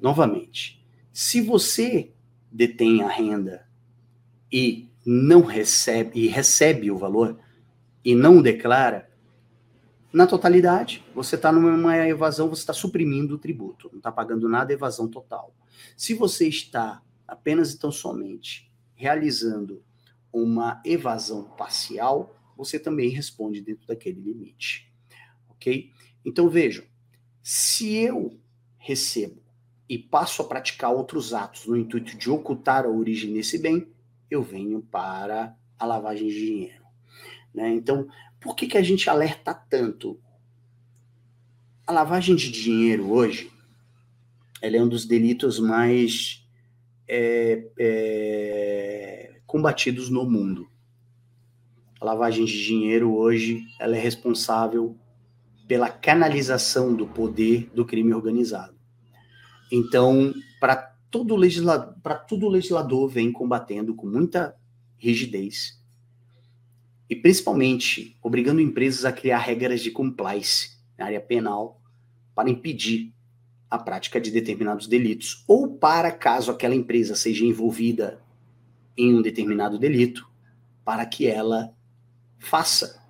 [0.00, 2.12] Novamente, se você
[2.50, 3.66] detém a renda
[4.52, 7.38] e não recebe e recebe o valor
[8.04, 9.08] e não declara,
[10.12, 14.72] na totalidade, você está numa evasão, você está suprimindo o tributo, não está pagando nada,
[14.72, 15.54] evasão total.
[15.96, 19.82] Se você está apenas e tão somente realizando
[20.32, 24.92] uma evasão parcial, você também responde dentro daquele limite.
[25.48, 25.90] Ok?
[26.24, 26.84] Então vejam,
[27.42, 28.38] se eu
[28.76, 29.42] recebo
[29.88, 33.88] e passo a praticar outros atos no intuito de ocultar a origem desse bem,
[34.30, 36.84] eu venho para a lavagem de dinheiro.
[37.54, 37.70] Né?
[37.70, 38.06] Então,
[38.40, 40.20] por que, que a gente alerta tanto?
[41.86, 43.50] A lavagem de dinheiro hoje
[44.60, 46.44] ela é um dos delitos mais
[47.06, 50.68] é, é, combatidos no mundo.
[51.98, 54.94] A lavagem de dinheiro hoje ela é responsável
[55.66, 58.76] pela canalização do poder do crime organizado.
[59.72, 60.76] Então, para
[61.10, 61.94] todo, legislador,
[62.28, 64.54] todo legislador vem combatendo com muita
[64.98, 65.82] rigidez
[67.08, 71.80] e principalmente obrigando empresas a criar regras de compliance na área penal
[72.34, 73.14] para impedir
[73.70, 78.20] a prática de determinados delitos ou para caso aquela empresa seja envolvida
[78.98, 80.28] em um determinado delito,
[80.84, 81.72] para que ela
[82.38, 83.00] faça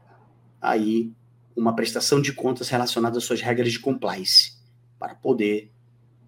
[0.60, 1.12] aí
[1.56, 4.58] uma prestação de contas relacionada às suas regras de compliance,
[4.98, 5.72] para poder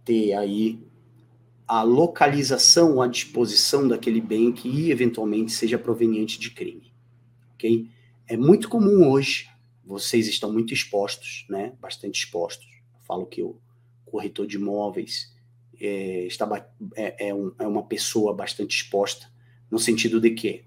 [0.04, 0.80] ter aí
[1.68, 6.92] a localização, a disposição daquele bem que eventualmente seja proveniente de crime.
[7.54, 7.88] Ok?
[8.26, 9.48] É muito comum hoje,
[9.84, 11.72] vocês estão muito expostos, né?
[11.80, 12.66] Bastante expostos.
[12.94, 13.56] Eu falo que o
[14.04, 15.32] corretor de imóveis
[15.80, 16.46] é, está,
[16.96, 19.29] é, é, um, é, uma pessoa bastante exposta,
[19.70, 20.62] no sentido de que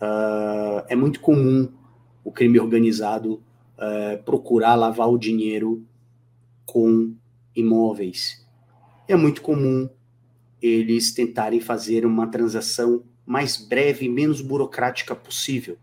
[0.00, 1.68] uh, é muito comum
[2.24, 3.42] o crime organizado
[3.76, 5.84] uh, procurar lavar o dinheiro
[6.64, 7.14] com
[7.54, 8.42] imóveis
[9.12, 9.88] é muito comum
[10.60, 15.76] eles tentarem fazer uma transação mais breve e menos burocrática possível.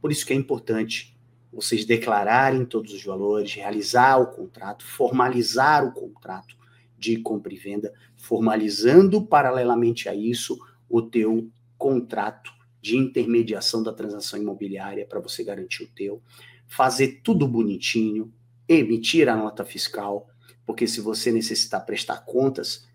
[0.00, 1.16] Por isso que é importante
[1.52, 6.54] vocês declararem todos os valores, realizar o contrato, formalizar o contrato
[6.98, 11.48] de compra e venda, formalizando paralelamente a isso o teu
[11.80, 16.22] contrato de intermediação da transação imobiliária para você garantir o teu,
[16.68, 18.30] fazer tudo bonitinho,
[18.68, 20.28] emitir a nota fiscal,
[20.66, 22.86] porque se você necessitar prestar contas,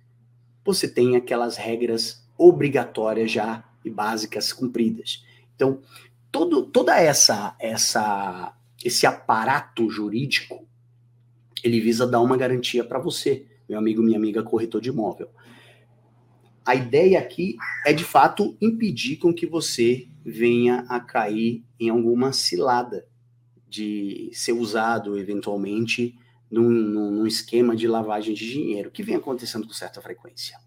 [0.64, 5.26] você tem aquelas regras obrigatórias já e básicas cumpridas.
[5.56, 5.82] Então,
[6.32, 10.68] todo, toda essa essa esse aparato jurídico,
[11.64, 15.30] ele visa dar uma garantia para você, meu amigo, minha amiga corretor de imóvel.
[16.66, 22.34] A ideia aqui é de fato impedir com que você venha a cair em alguma
[22.34, 23.06] cilada
[23.70, 26.18] de ser usado eventualmente
[26.50, 30.58] num, num, esquema de lavagem de dinheiro, que vem acontecendo com certa frequência,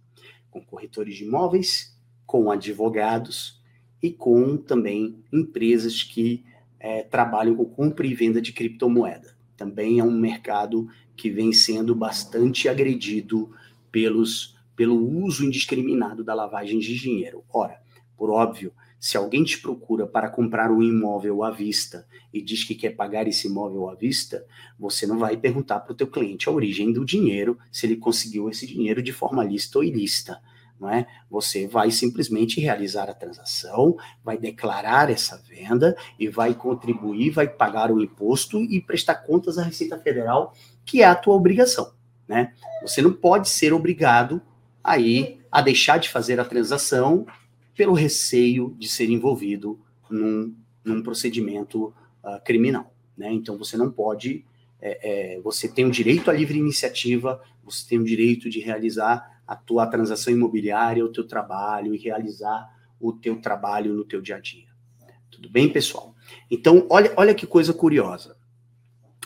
[0.50, 3.60] com corretores de imóveis, com advogados
[4.02, 6.44] e com também empresas que
[6.78, 9.36] é, trabalham com compra e venda de criptomoeda.
[9.56, 13.50] Também é um mercado que vem sendo bastante agredido
[13.90, 17.42] pelos, pelo uso indiscriminado da lavagem de dinheiro.
[17.52, 17.82] Ora,
[18.16, 22.74] por óbvio, Se alguém te procura para comprar um imóvel à vista e diz que
[22.74, 24.44] quer pagar esse imóvel à vista,
[24.76, 28.48] você não vai perguntar para o teu cliente a origem do dinheiro, se ele conseguiu
[28.50, 30.40] esse dinheiro de forma lícita ou ilícita.
[30.80, 31.06] Não é?
[31.30, 37.90] Você vai simplesmente realizar a transação, vai declarar essa venda e vai contribuir, vai pagar
[37.92, 41.92] o imposto e prestar contas à Receita Federal, que é a tua obrigação.
[42.26, 42.52] Né?
[42.82, 44.42] Você não pode ser obrigado
[44.82, 47.26] aí a deixar de fazer a transação
[47.74, 49.78] pelo receio de ser envolvido
[50.10, 52.92] num, num procedimento uh, criminal.
[53.16, 53.32] Né?
[53.32, 54.44] Então você não pode,
[54.80, 59.42] é, é, você tem o direito à livre iniciativa, você tem o direito de realizar
[59.46, 62.68] a tua transação imobiliária, o teu trabalho e realizar
[63.00, 64.68] o teu trabalho no teu dia a dia.
[65.30, 66.14] Tudo bem, pessoal?
[66.50, 68.36] Então, olha, olha que coisa curiosa.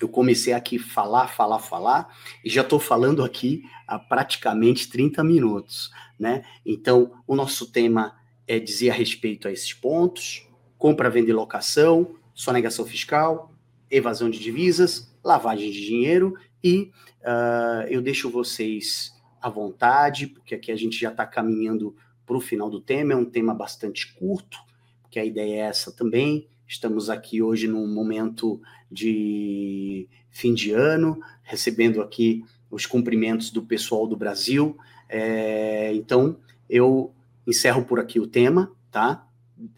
[0.03, 5.23] Eu comecei aqui a falar, falar, falar, e já estou falando aqui há praticamente 30
[5.23, 6.45] minutos, né?
[6.67, 8.17] Então, o nosso tema
[8.49, 10.45] é dizer a respeito a esses pontos:
[10.77, 13.55] compra, venda e locação, sonegação fiscal,
[13.89, 16.35] evasão de divisas, lavagem de dinheiro
[16.65, 21.95] e uh, eu deixo vocês à vontade, porque aqui a gente já está caminhando
[22.27, 24.59] para o final do tema, é um tema bastante curto,
[25.01, 26.49] porque a ideia é essa também.
[26.67, 34.07] Estamos aqui hoje num momento de fim de ano, recebendo aqui os cumprimentos do pessoal
[34.07, 34.77] do Brasil.
[35.09, 36.37] É, então,
[36.69, 37.13] eu
[37.47, 39.27] encerro por aqui o tema, tá?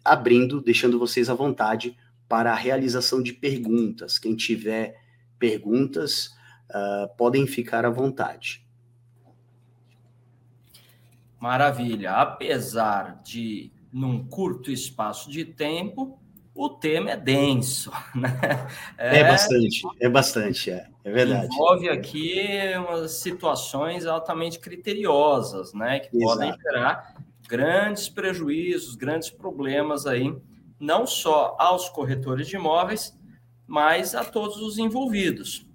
[0.05, 1.97] Abrindo, deixando vocês à vontade
[2.29, 4.19] para a realização de perguntas.
[4.19, 4.97] Quem tiver
[5.39, 6.35] perguntas,
[6.71, 8.65] uh, podem ficar à vontade.
[11.39, 12.13] Maravilha.
[12.13, 16.19] Apesar de, num curto espaço de tempo,
[16.55, 18.39] o tema é denso, né?
[18.97, 21.47] É, é bastante, é bastante, é, é verdade.
[21.47, 22.47] Envolve aqui
[22.79, 26.01] umas situações altamente criteriosas, né?
[26.01, 26.39] Que Exato.
[26.39, 27.17] podem gerar
[27.49, 30.35] grandes prejuízos, grandes problemas aí,
[30.79, 33.19] não só aos corretores de imóveis,
[33.67, 35.67] mas a todos os envolvidos.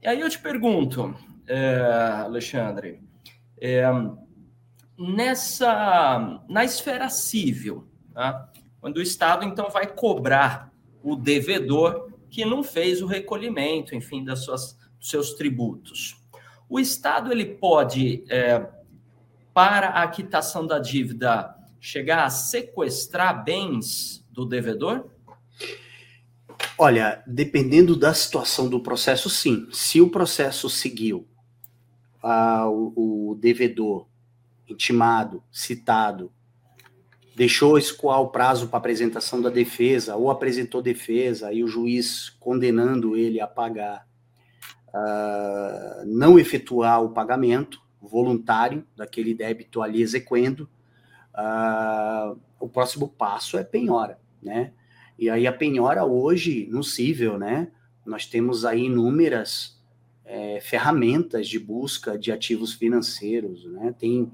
[0.00, 1.14] E aí eu te pergunto,
[1.46, 1.80] é,
[2.24, 3.02] Alexandre,
[3.60, 3.84] é,
[4.98, 8.52] nessa na esfera civil, tá?
[8.82, 14.40] Quando o Estado então vai cobrar o devedor que não fez o recolhimento, enfim, das
[14.40, 16.20] suas, dos seus tributos.
[16.68, 18.66] O Estado ele pode é,
[19.54, 25.08] para a quitação da dívida chegar a sequestrar bens do devedor?
[26.76, 29.68] Olha, dependendo da situação do processo, sim.
[29.70, 31.28] Se o processo seguiu,
[32.20, 34.08] ah, o, o, devedor
[34.68, 36.32] intimado, citado,
[37.34, 43.16] deixou escoar o prazo para apresentação da defesa, ou apresentou defesa e o juiz condenando
[43.16, 44.06] ele a pagar,
[44.92, 50.68] ah, não efetuar o pagamento, voluntário daquele débito ali exequendo,
[51.34, 54.72] uh, o próximo passo é penhora, né?
[55.18, 57.68] E aí a penhora hoje, no cível, né?
[58.04, 59.80] Nós temos aí inúmeras
[60.24, 63.94] é, ferramentas de busca de ativos financeiros, né?
[63.96, 64.32] Tem,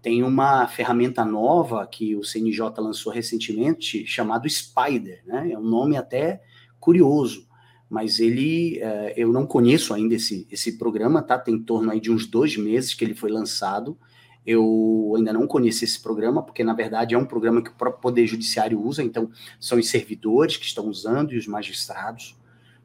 [0.00, 5.50] tem uma ferramenta nova que o CNJ lançou recentemente, chamado Spider, né?
[5.52, 6.42] É um nome até
[6.78, 7.48] curioso,
[7.90, 11.38] mas ele, é, eu não conheço ainda esse, esse programa, tá?
[11.38, 13.98] Tem em torno aí de uns dois meses que ele foi lançado.
[14.46, 18.00] Eu ainda não conheci esse programa, porque na verdade é um programa que o próprio
[18.00, 22.38] Poder Judiciário usa, então são os servidores que estão usando e os magistrados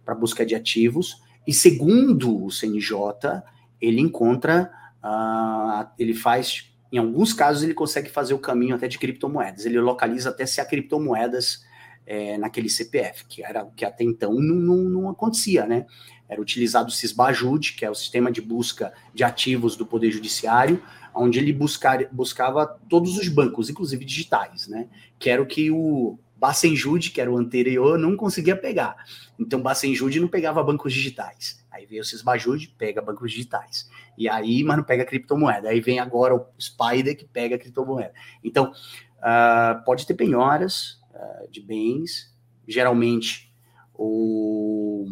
[0.03, 1.21] para busca de ativos.
[1.45, 3.43] E segundo o CNJ,
[3.79, 4.71] ele encontra,
[5.03, 9.65] uh, ele faz, em alguns casos, ele consegue fazer o caminho até de criptomoedas.
[9.65, 11.65] Ele localiza até se há criptomoedas
[12.05, 15.87] é, naquele CPF, que era o que até então não, não, não, acontecia, né?
[16.29, 20.83] Era utilizado o Cisbajude, que é o sistema de busca de ativos do Poder Judiciário,
[21.15, 24.87] onde ele buscar, buscava todos os bancos, inclusive digitais, né?
[25.17, 28.97] Que era o que o Bacenjude, que era o anterior, não conseguia pegar.
[29.39, 31.62] Então, Bacenjude não pegava bancos digitais.
[31.73, 33.89] Aí veio o Cisbajude, pega bancos digitais.
[34.17, 35.69] E aí, mas não pega criptomoeda.
[35.69, 38.13] Aí vem agora o Spider, que pega criptomoeda.
[38.43, 38.71] Então,
[39.17, 42.31] uh, pode ter penhoras, uh, de bens.
[42.67, 43.51] Geralmente,
[43.93, 45.07] o,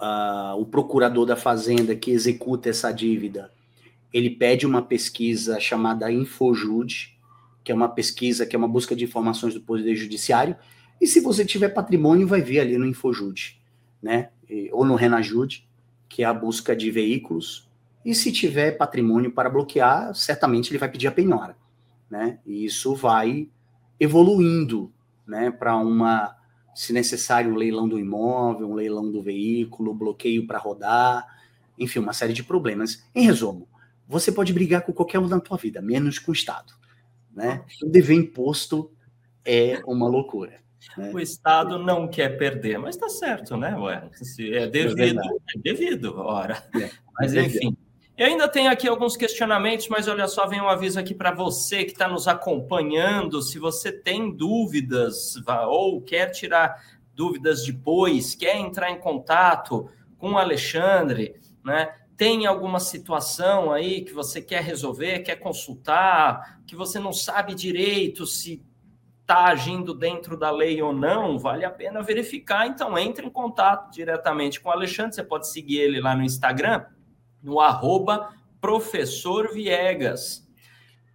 [0.00, 3.50] uh, o procurador da fazenda que executa essa dívida,
[4.12, 7.18] ele pede uma pesquisa chamada Infojude,
[7.62, 10.56] que é uma pesquisa, que é uma busca de informações do Poder Judiciário,
[11.00, 13.59] e se você tiver patrimônio, vai ver ali no Infojude,
[14.02, 14.30] né?
[14.72, 15.68] Ou no Renajude,
[16.08, 17.68] que é a busca de veículos.
[18.04, 21.56] E se tiver patrimônio para bloquear, certamente ele vai pedir a penhora,
[22.10, 22.38] né?
[22.46, 23.48] E isso vai
[23.98, 24.90] evoluindo,
[25.26, 26.34] né, para uma,
[26.74, 31.26] se necessário, um leilão do imóvel, um leilão do veículo, bloqueio para rodar,
[31.78, 33.04] enfim, uma série de problemas.
[33.14, 33.68] Em resumo,
[34.08, 36.72] você pode brigar com qualquer um na tua vida, menos com o Estado,
[37.30, 37.62] né?
[37.82, 38.90] O dever imposto
[39.44, 40.60] é uma loucura.
[40.96, 41.10] Né?
[41.12, 43.76] O Estado não quer perder, mas está certo, né?
[43.76, 46.62] Ué, se é devido, é, é devido, ora.
[46.74, 47.76] É, mas enfim.
[48.16, 51.84] E ainda tem aqui alguns questionamentos, mas olha só, vem um aviso aqui para você
[51.84, 53.40] que está nos acompanhando.
[53.40, 55.36] Se você tem dúvidas
[55.68, 56.82] ou quer tirar
[57.14, 61.94] dúvidas depois, quer entrar em contato com o Alexandre, né?
[62.14, 68.26] Tem alguma situação aí que você quer resolver, quer consultar, que você não sabe direito
[68.26, 68.62] se
[69.30, 72.66] está agindo dentro da lei ou não, vale a pena verificar.
[72.66, 75.14] Então, entre em contato diretamente com o Alexandre.
[75.14, 76.84] Você pode seguir ele lá no Instagram,
[77.40, 80.44] no arroba professor Viegas.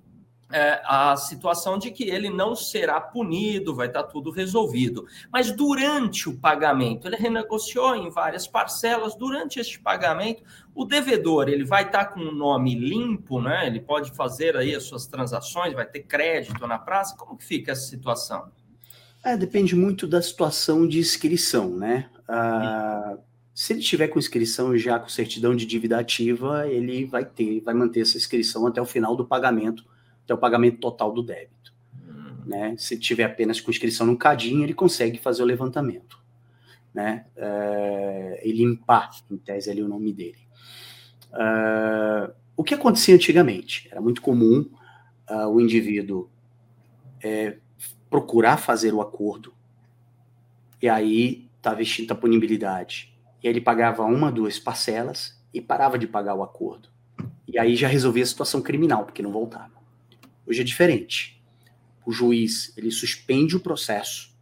[0.53, 5.07] é, a situação de que ele não será punido, vai estar tá tudo resolvido.
[5.33, 9.15] Mas durante o pagamento, ele renegociou em várias parcelas.
[9.17, 10.43] Durante este pagamento,
[10.75, 13.67] o devedor ele vai estar tá com o nome limpo, né?
[13.67, 17.17] Ele pode fazer aí as suas transações, vai ter crédito na praça.
[17.17, 18.51] Como que fica essa situação?
[19.27, 22.09] É, depende muito da situação de inscrição, né?
[22.29, 23.19] Ah,
[23.53, 27.75] se ele tiver com inscrição já com certidão de dívida ativa, ele vai ter, vai
[27.75, 29.85] manter essa inscrição até o final do pagamento,
[30.23, 31.75] até o pagamento total do débito.
[32.09, 32.37] Hum.
[32.47, 32.77] Né?
[32.79, 36.21] Se tiver apenas com inscrição no CADIM, ele consegue fazer o levantamento,
[36.95, 37.27] né?
[37.35, 40.39] É, e limpar, em tese, ali o nome dele.
[41.33, 43.89] Uh, o que acontecia antigamente?
[43.91, 44.71] Era muito comum
[45.29, 46.31] uh, o indivíduo
[47.21, 47.57] é,
[48.11, 49.53] procurar fazer o acordo,
[50.81, 53.13] e aí estava extinta a punibilidade.
[53.43, 56.89] E aí ele pagava uma, duas parcelas e parava de pagar o acordo.
[57.49, 59.73] E aí já resolvia a situação criminal, porque não voltava.
[60.47, 61.43] Hoje é diferente.
[62.05, 64.37] O juiz, ele suspende o processo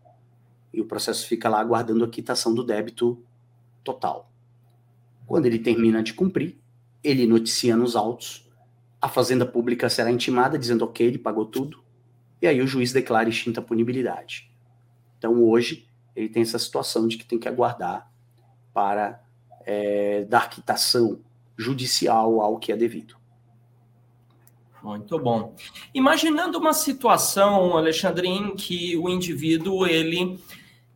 [0.72, 3.22] e o processo fica lá aguardando a quitação do débito
[3.84, 4.30] total.
[5.26, 6.58] Quando ele termina de cumprir,
[7.02, 8.50] ele noticia nos autos,
[9.00, 11.84] a Fazenda Pública será intimada dizendo ok, ele pagou tudo,
[12.45, 14.51] e aí o juiz declara extinta a punibilidade.
[15.16, 18.11] Então hoje ele tem essa situação de que tem que aguardar
[18.70, 19.24] para
[19.64, 21.20] é, dar quitação
[21.57, 23.16] judicial ao que é devido.
[24.82, 25.57] Muito bom.
[25.95, 30.38] Imaginando uma situação, Alexandre, em que o indivíduo ele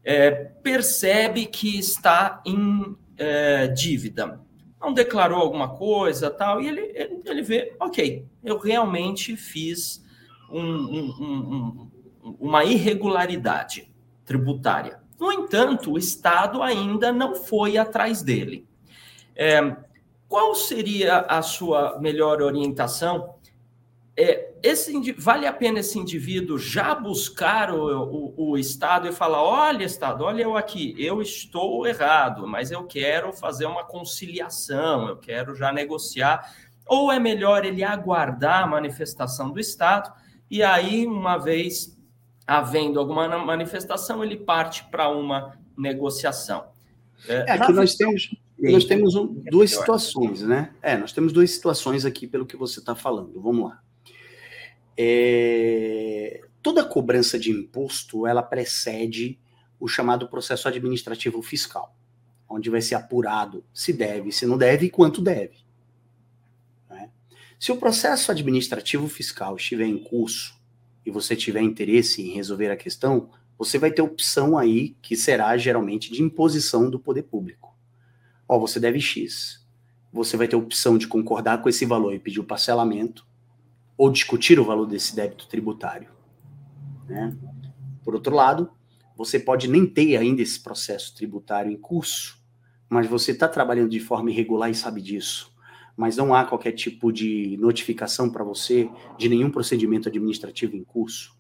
[0.05, 4.39] é, percebe que está em é, dívida,
[4.79, 10.07] não declarou alguma coisa, tal, e ele, ele, ele vê, ok, eu realmente fiz
[10.51, 11.91] um, um,
[12.23, 13.91] um, uma irregularidade
[14.25, 15.01] tributária.
[15.19, 18.67] No entanto, o Estado ainda não foi atrás dele.
[19.35, 19.77] É,
[20.29, 23.35] qual seria a sua melhor orientação?
[24.17, 29.43] É, esse, vale a pena esse indivíduo já buscar o, o, o, Estado e falar:
[29.43, 35.17] olha, Estado, olha eu aqui, eu estou errado, mas eu quero fazer uma conciliação, eu
[35.17, 36.53] quero já negociar.
[36.87, 40.13] Ou é melhor ele aguardar a manifestação do Estado
[40.51, 41.97] e aí, uma vez
[42.47, 46.65] havendo alguma manifestação, ele parte para uma negociação.
[47.27, 50.73] É, é aqui nós temos, nós temos um, duas situações, né?
[50.81, 53.39] É, nós temos duas situações aqui pelo que você está falando.
[53.41, 53.83] Vamos lá.
[54.97, 59.39] É, toda cobrança de imposto ela precede
[59.79, 61.95] o chamado processo administrativo fiscal,
[62.49, 65.68] onde vai ser apurado se deve, se não deve e quanto deve.
[67.59, 70.57] Se o processo administrativo fiscal estiver em curso
[71.05, 75.57] e você tiver interesse em resolver a questão, você vai ter opção aí que será
[75.59, 77.77] geralmente de imposição do poder público.
[78.49, 79.67] Ó, você deve X.
[80.13, 83.27] Você vai ter opção de concordar com esse valor e pedir o parcelamento
[83.97, 86.09] ou discutir o valor desse débito tributário.
[87.09, 87.37] Né?
[88.05, 88.71] Por outro lado,
[89.17, 92.41] você pode nem ter ainda esse processo tributário em curso,
[92.89, 95.58] mas você está trabalhando de forma irregular e sabe disso
[95.99, 98.89] mas não há qualquer tipo de notificação para você
[99.19, 101.37] de nenhum procedimento administrativo em curso.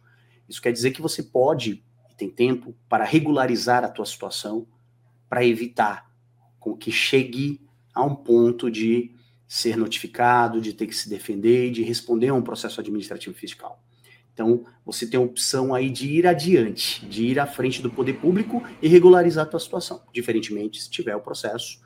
[0.48, 4.66] Isso quer dizer que você pode e tem tempo para regularizar a tua situação,
[5.28, 6.10] para evitar
[6.58, 7.60] com que chegue
[7.94, 9.14] a um ponto de
[9.46, 13.80] ser notificado, de ter que se defender, de responder a um processo administrativo fiscal.
[14.34, 18.14] Então, você tem a opção aí de ir adiante, de ir à frente do poder
[18.14, 20.02] público e regularizar a tua situação.
[20.12, 21.80] Diferentemente, se tiver o processo,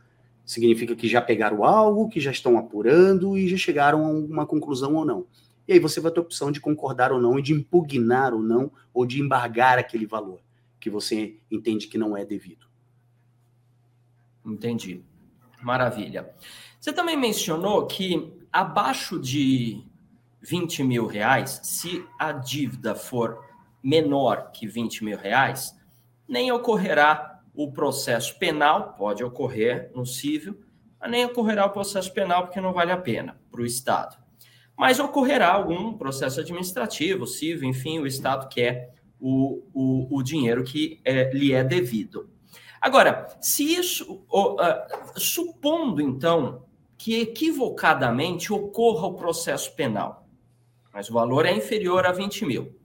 [0.52, 4.94] significa que já pegaram algo, que já estão apurando e já chegaram a uma conclusão
[4.94, 5.26] ou não.
[5.66, 8.42] E aí você vai ter a opção de concordar ou não, e de impugnar ou
[8.42, 10.40] não, ou de embargar aquele valor
[10.78, 12.66] que você entende que não é devido.
[14.44, 15.02] Entendi.
[15.62, 16.34] Maravilha.
[16.80, 19.84] Você também mencionou que abaixo de
[20.40, 23.44] 20 mil reais, se a dívida for
[23.82, 25.76] menor que 20 mil reais,
[26.28, 30.60] nem ocorrerá o processo penal, pode ocorrer no civil,
[31.00, 34.16] mas nem ocorrerá o processo penal porque não vale a pena para o Estado.
[34.76, 41.00] Mas ocorrerá algum processo administrativo, civil, enfim, o Estado quer o, o, o dinheiro que
[41.04, 42.30] é, lhe é devido.
[42.80, 44.56] Agora, se isso, uh,
[45.16, 46.64] supondo então
[46.98, 50.26] que equivocadamente ocorra o processo penal,
[50.92, 52.76] mas o valor é inferior a 20 mil.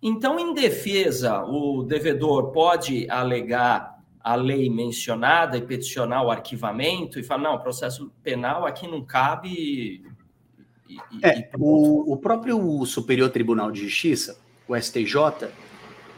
[0.00, 3.95] Então, em defesa, o devedor pode alegar
[4.26, 10.04] a lei mencionada e peticionar o arquivamento e falar: não, processo penal aqui não cabe.
[10.88, 15.48] E, é, e o, o próprio Superior Tribunal de Justiça, o STJ,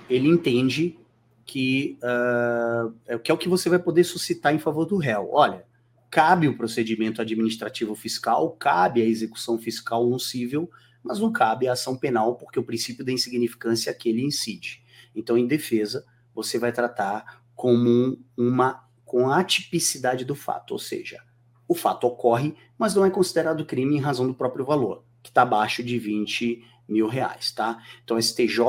[0.09, 0.99] ele entende
[1.45, 5.29] que, uh, é, que é o que você vai poder suscitar em favor do réu.
[5.33, 5.67] Olha,
[6.11, 11.73] cabe o procedimento administrativo fiscal, cabe a execução fiscal no cível mas não cabe a
[11.73, 14.83] ação penal, porque o princípio da insignificância é que ele incide.
[15.15, 16.05] Então, em defesa,
[16.35, 21.21] você vai tratar como uma com a atipicidade do fato, ou seja,
[21.67, 25.43] o fato ocorre, mas não é considerado crime em razão do próprio valor, que está
[25.43, 27.83] abaixo de 20 mil reais, tá?
[28.05, 28.61] Então, STJ,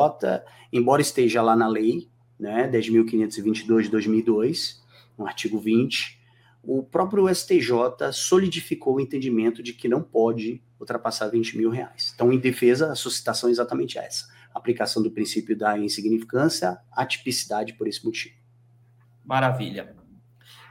[0.73, 2.09] embora esteja lá na lei,
[2.39, 4.83] né, 10.522 de 2002,
[5.15, 6.19] no artigo 20,
[6.63, 12.11] o próprio STJ solidificou o entendimento de que não pode ultrapassar 20 mil reais.
[12.15, 17.87] Então, em defesa, a suscitação é exatamente essa: aplicação do princípio da insignificância, atipicidade por
[17.87, 18.38] esse motivo.
[19.29, 19.95] Maravilha.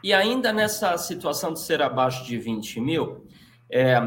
[0.03, 3.25] E ainda nessa situação de ser abaixo de 20 mil,
[3.71, 4.01] é,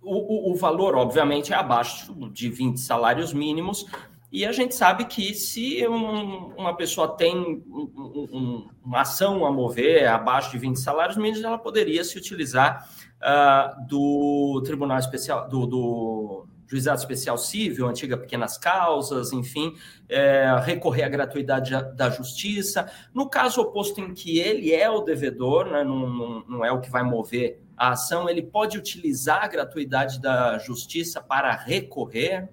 [0.00, 3.84] o, o, o valor, obviamente, é abaixo de 20 salários mínimos,
[4.32, 9.52] e a gente sabe que se um, uma pessoa tem um, um, uma ação a
[9.52, 12.88] mover abaixo de 20 salários mínimos, ela poderia se utilizar
[13.20, 19.74] uh, do Tribunal Especial, do, do, Juizado Especial Civil, antiga Pequenas Causas, enfim,
[20.08, 22.90] é, recorrer à gratuidade da justiça.
[23.14, 26.80] No caso oposto em que ele é o devedor, né, não, não, não é o
[26.80, 32.48] que vai mover a ação, ele pode utilizar a gratuidade da justiça para recorrer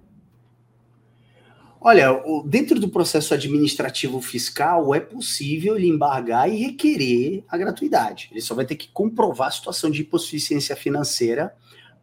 [1.86, 8.30] Olha, dentro do processo administrativo fiscal é possível ele embargar e requerer a gratuidade.
[8.32, 11.54] Ele só vai ter que comprovar a situação de hipossuficiência financeira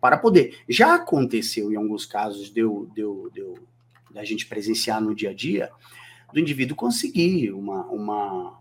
[0.01, 0.57] para poder.
[0.67, 3.59] Já aconteceu em alguns casos, deu, deu, deu
[4.11, 5.69] da gente presenciar no dia a dia,
[6.33, 8.59] do indivíduo conseguir uma, uma,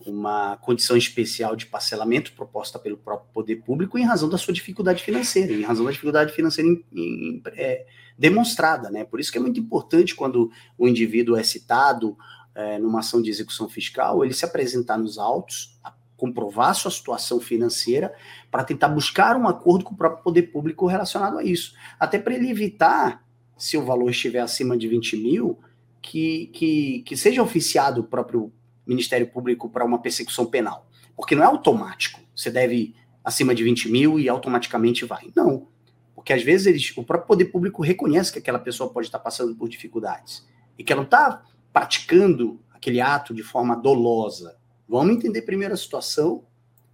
[0.00, 5.02] uma condição especial de parcelamento proposta pelo próprio poder público em razão da sua dificuldade
[5.02, 7.86] financeira, em razão da dificuldade financeira em, em, é,
[8.16, 9.04] demonstrada, né?
[9.04, 12.16] Por isso que é muito importante quando o indivíduo é citado
[12.54, 15.78] é, numa ação de execução fiscal, ele se apresentar nos autos,
[16.18, 18.12] comprovar sua situação financeira,
[18.50, 21.74] para tentar buscar um acordo com o próprio poder público relacionado a isso.
[21.98, 23.24] Até para ele evitar,
[23.56, 25.58] se o valor estiver acima de 20 mil,
[26.02, 28.52] que, que, que seja oficiado o próprio
[28.86, 30.88] Ministério Público para uma persecução penal.
[31.14, 32.20] Porque não é automático.
[32.34, 35.30] Você deve acima de 20 mil e automaticamente vai.
[35.36, 35.68] Não.
[36.14, 39.54] Porque às vezes eles, o próprio poder público reconhece que aquela pessoa pode estar passando
[39.54, 40.46] por dificuldades
[40.76, 44.57] e que ela não está praticando aquele ato de forma dolosa.
[44.88, 46.44] Vamos entender primeiro a situação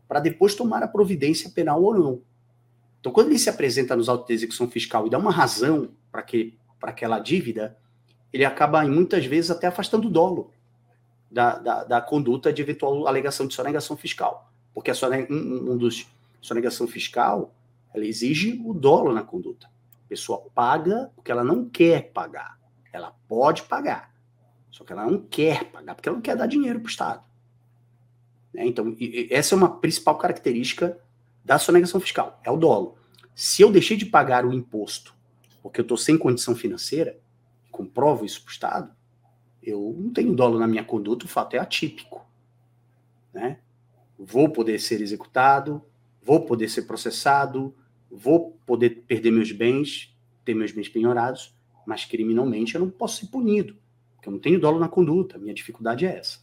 [0.09, 2.23] para depois tomar a providência penal ou não.
[3.01, 6.23] Então, quando ele se apresenta nos autos de execução fiscal e dá uma razão para
[6.23, 7.77] que, aquela dívida,
[8.33, 10.51] ele acaba, muitas vezes, até afastando o dolo
[11.31, 14.51] da, da, da conduta de eventual alegação de sonegação fiscal.
[14.75, 14.95] Porque a
[15.31, 16.07] um dos
[16.41, 17.55] sonegação fiscal
[17.95, 19.67] ela exige o dolo na conduta.
[19.67, 22.59] A pessoa paga porque ela não quer pagar.
[22.93, 24.15] Ela pode pagar,
[24.71, 27.25] só que ela não quer pagar porque ela não quer dar dinheiro para o Estado.
[28.55, 28.67] Né?
[28.67, 28.97] Então,
[29.29, 30.99] essa é uma principal característica
[31.45, 32.97] da sonegação fiscal, é o dolo.
[33.35, 35.13] Se eu deixei de pagar o imposto
[35.65, 37.19] porque eu estou sem condição financeira,
[37.71, 38.93] comprovo isso para o Estado,
[39.63, 42.23] eu não tenho dolo na minha conduta, o fato é atípico.
[43.33, 43.59] Né?
[44.19, 45.83] Vou poder ser executado,
[46.23, 47.75] vou poder ser processado,
[48.11, 53.29] vou poder perder meus bens, ter meus bens penhorados, mas criminalmente eu não posso ser
[53.29, 53.75] punido,
[54.17, 56.41] porque eu não tenho dolo na conduta, minha dificuldade é essa.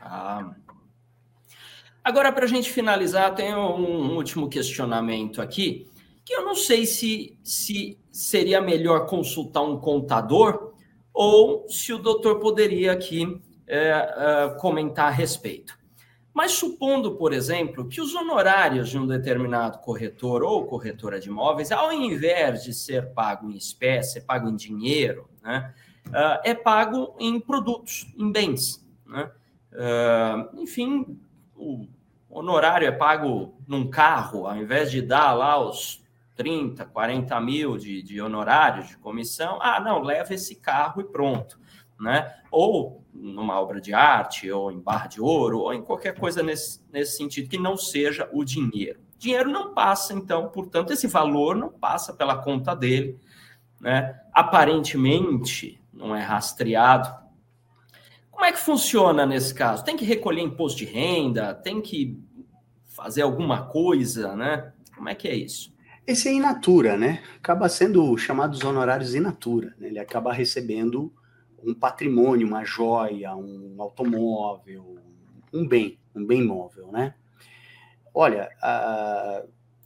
[0.00, 0.54] Ah.
[2.04, 5.88] Agora, para a gente finalizar, tem um último questionamento aqui,
[6.24, 10.72] que eu não sei se, se seria melhor consultar um contador
[11.12, 15.78] ou se o doutor poderia aqui é, é, comentar a respeito.
[16.34, 21.70] Mas supondo, por exemplo, que os honorários de um determinado corretor ou corretora de imóveis,
[21.70, 25.74] ao invés de ser pago em espécie, é pago em dinheiro, né,
[26.08, 28.82] uh, é pago em produtos, em bens.
[29.06, 29.30] Né?
[29.72, 31.18] Uh, enfim,
[31.62, 36.02] o honorário é pago num carro, ao invés de dar lá os
[36.36, 41.60] 30, 40 mil de, de honorários de comissão, ah, não, leva esse carro e pronto.
[42.00, 42.34] Né?
[42.50, 46.80] Ou numa obra de arte, ou em barra de ouro, ou em qualquer coisa nesse,
[46.90, 48.98] nesse sentido, que não seja o dinheiro.
[49.18, 53.20] Dinheiro não passa, então, portanto, esse valor não passa pela conta dele.
[53.80, 54.18] Né?
[54.32, 57.21] Aparentemente, não é rastreado.
[58.42, 59.84] Como é que funciona nesse caso?
[59.84, 61.54] Tem que recolher imposto de renda?
[61.54, 62.20] Tem que
[62.86, 64.72] fazer alguma coisa, né?
[64.96, 65.72] Como é que é isso?
[66.04, 67.22] Esse é in natura, né?
[67.36, 69.76] Acaba sendo chamado os honorários in natura.
[69.78, 69.86] Né?
[69.86, 71.14] Ele acaba recebendo
[71.62, 74.98] um patrimônio, uma joia, um automóvel,
[75.54, 77.14] um bem, um bem móvel, né?
[78.12, 79.44] Olha, a,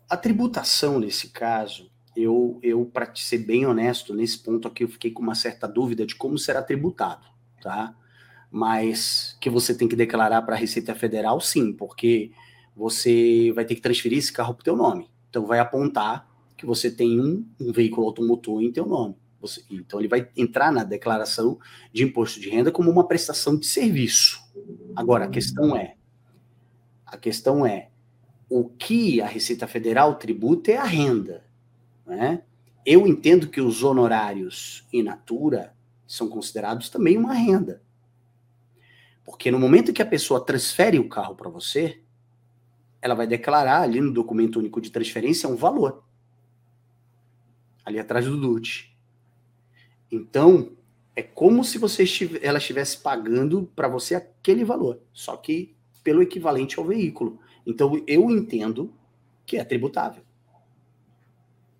[0.08, 5.10] a tributação nesse caso, eu, eu para ser bem honesto, nesse ponto aqui eu fiquei
[5.10, 7.26] com uma certa dúvida de como será tributado,
[7.60, 7.94] tá?
[8.56, 12.30] Mas que você tem que declarar para a Receita Federal, sim, porque
[12.74, 15.10] você vai ter que transferir esse carro para o teu nome.
[15.28, 16.26] Então vai apontar
[16.56, 19.14] que você tem um, um veículo automotor em teu nome.
[19.42, 21.58] Você, então, ele vai entrar na declaração
[21.92, 24.40] de imposto de renda como uma prestação de serviço.
[24.96, 25.96] Agora, a questão é:
[27.04, 27.90] a questão é
[28.48, 31.44] o que a Receita Federal tributa é a renda.
[32.06, 32.42] Né?
[32.86, 35.74] Eu entendo que os honorários in natura
[36.06, 37.84] são considerados também uma renda.
[39.26, 42.00] Porque no momento que a pessoa transfere o carro para você,
[43.02, 46.04] ela vai declarar ali no documento único de transferência um valor.
[47.84, 48.96] Ali atrás do DUT.
[50.10, 50.76] Então,
[51.14, 55.74] é como se você estivesse, ela estivesse pagando para você aquele valor, só que
[56.04, 57.40] pelo equivalente ao veículo.
[57.66, 58.94] Então, eu entendo
[59.44, 60.22] que é tributável.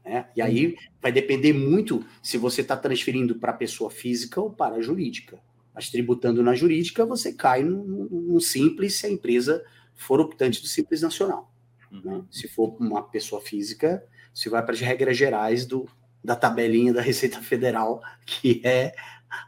[0.05, 0.29] Né?
[0.35, 4.77] E aí vai depender muito se você está transferindo para a pessoa física ou para
[4.77, 5.41] a jurídica.
[5.77, 9.63] Mas tributando na jurídica, você cai no, simples se a empresa
[9.95, 11.53] for optante do simples nacional.
[11.93, 12.01] Né?
[12.15, 12.25] Uhum.
[12.31, 14.03] Se for uma pessoa física,
[14.33, 15.87] você vai para as regras gerais do,
[16.25, 18.95] da tabelinha da Receita Federal, que é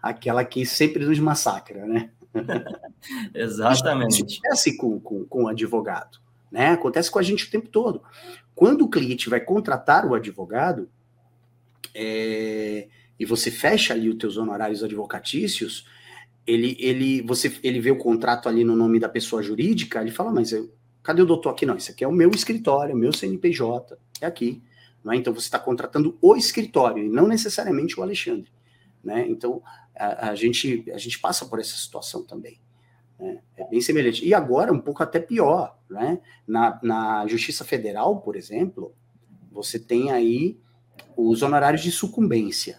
[0.02, 2.10] aquela que sempre nos massacra, né?
[3.34, 4.22] Exatamente.
[4.22, 6.18] Isso acontece com, com, com o advogado,
[6.52, 6.72] né?
[6.72, 8.02] Acontece com a gente o tempo todo.
[8.54, 10.90] Quando o cliente vai contratar o advogado,
[11.94, 12.86] é,
[13.18, 15.86] e você fecha ali os teus honorários advocatícios,
[16.49, 20.32] ele, ele, você, ele vê o contrato ali no nome da pessoa jurídica, ele fala,
[20.32, 20.72] mas eu,
[21.03, 21.66] cadê o doutor aqui?
[21.66, 24.62] Não, isso aqui é o meu escritório, o meu CNPJ, é aqui.
[25.05, 25.16] Né?
[25.16, 28.51] Então você está contratando o escritório e não necessariamente o Alexandre.
[29.05, 29.26] Né?
[29.28, 29.62] Então
[29.94, 32.59] a, a, gente, a gente passa por essa situação também.
[33.18, 33.40] Né?
[33.55, 34.26] É bem semelhante.
[34.26, 35.78] E agora um pouco até pior.
[35.90, 36.18] Né?
[36.46, 38.94] Na, na Justiça Federal, por exemplo,
[39.53, 40.59] você tem aí
[41.14, 42.78] os honorários de sucumbência.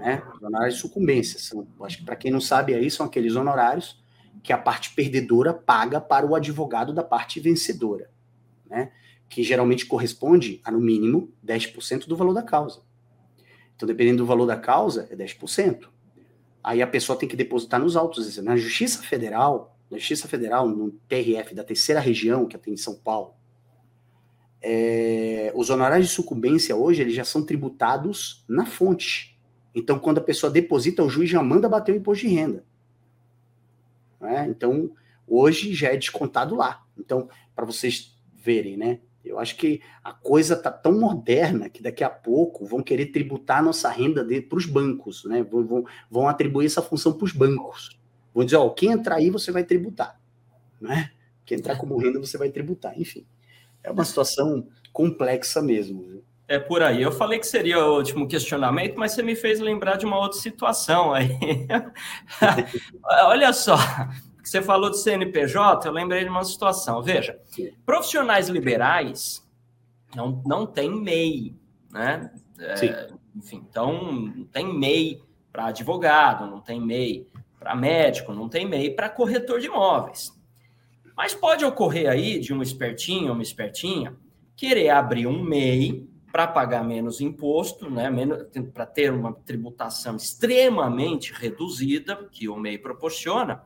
[0.00, 0.22] Né?
[0.34, 1.38] Os honorários de sucumbência.
[1.38, 4.02] São, acho que para quem não sabe aí, são aqueles honorários
[4.42, 8.10] que a parte perdedora paga para o advogado da parte vencedora.
[8.68, 8.92] Né?
[9.30, 12.82] que geralmente corresponde a, no mínimo, 10% do valor da causa.
[13.76, 15.88] Então, dependendo do valor da causa, é 10%.
[16.62, 18.36] Aí a pessoa tem que depositar nos autos.
[18.38, 22.96] Na Justiça Federal, na Justiça Federal, no TRF da terceira região, que tem em São
[22.96, 23.34] Paulo,
[24.60, 29.39] é, os honorários de sucumbência hoje eles já são tributados na fonte.
[29.74, 32.64] Então, quando a pessoa deposita, o juiz já manda bater o imposto de renda.
[34.20, 34.46] Né?
[34.48, 34.90] Então,
[35.26, 36.84] hoje já é descontado lá.
[36.98, 39.00] Então, para vocês verem, né?
[39.24, 43.58] Eu acho que a coisa está tão moderna que daqui a pouco vão querer tributar
[43.58, 45.42] a nossa renda para os bancos, né?
[45.42, 48.00] Vão, vão, vão, atribuir essa função para os bancos.
[48.34, 50.18] Vão dizer, ó, quem entrar aí você vai tributar,
[50.80, 51.12] né?
[51.44, 52.98] Quem entrar como renda você vai tributar.
[52.98, 53.26] Enfim,
[53.84, 56.02] é uma situação complexa mesmo.
[56.02, 56.24] Viu?
[56.50, 57.00] É por aí.
[57.00, 60.36] Eu falei que seria o último questionamento, mas você me fez lembrar de uma outra
[60.36, 61.38] situação aí.
[63.22, 63.76] Olha só,
[64.42, 67.00] você falou de CNPJ, eu lembrei de uma situação.
[67.04, 67.38] Veja,
[67.86, 69.48] profissionais liberais
[70.12, 71.54] não, não tem MEI,
[71.88, 72.32] né?
[72.58, 75.22] É, enfim, então não tem MEI
[75.52, 77.28] para advogado, não tem MEI
[77.60, 80.36] para médico, não tem MEI para corretor de imóveis.
[81.16, 84.16] Mas pode ocorrer aí de um espertinho, uma espertinha,
[84.56, 88.08] querer abrir um MEI para pagar menos imposto, né,
[88.72, 93.62] para ter uma tributação extremamente reduzida, que o MEI proporciona,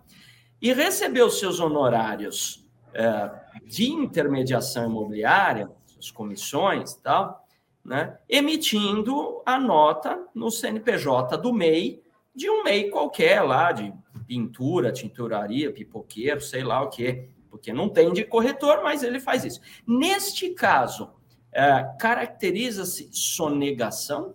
[0.60, 3.30] e receber os seus honorários é,
[3.66, 7.46] de intermediação imobiliária, as comissões e tal,
[7.84, 12.02] né, emitindo a nota no CNPJ do MEI,
[12.34, 13.92] de um MEI qualquer lá, de
[14.26, 19.44] pintura, tinturaria, pipoqueiro, sei lá o quê, porque não tem de corretor, mas ele faz
[19.44, 19.60] isso.
[19.86, 21.13] Neste caso,
[21.54, 24.34] é, caracteriza-se sonegação?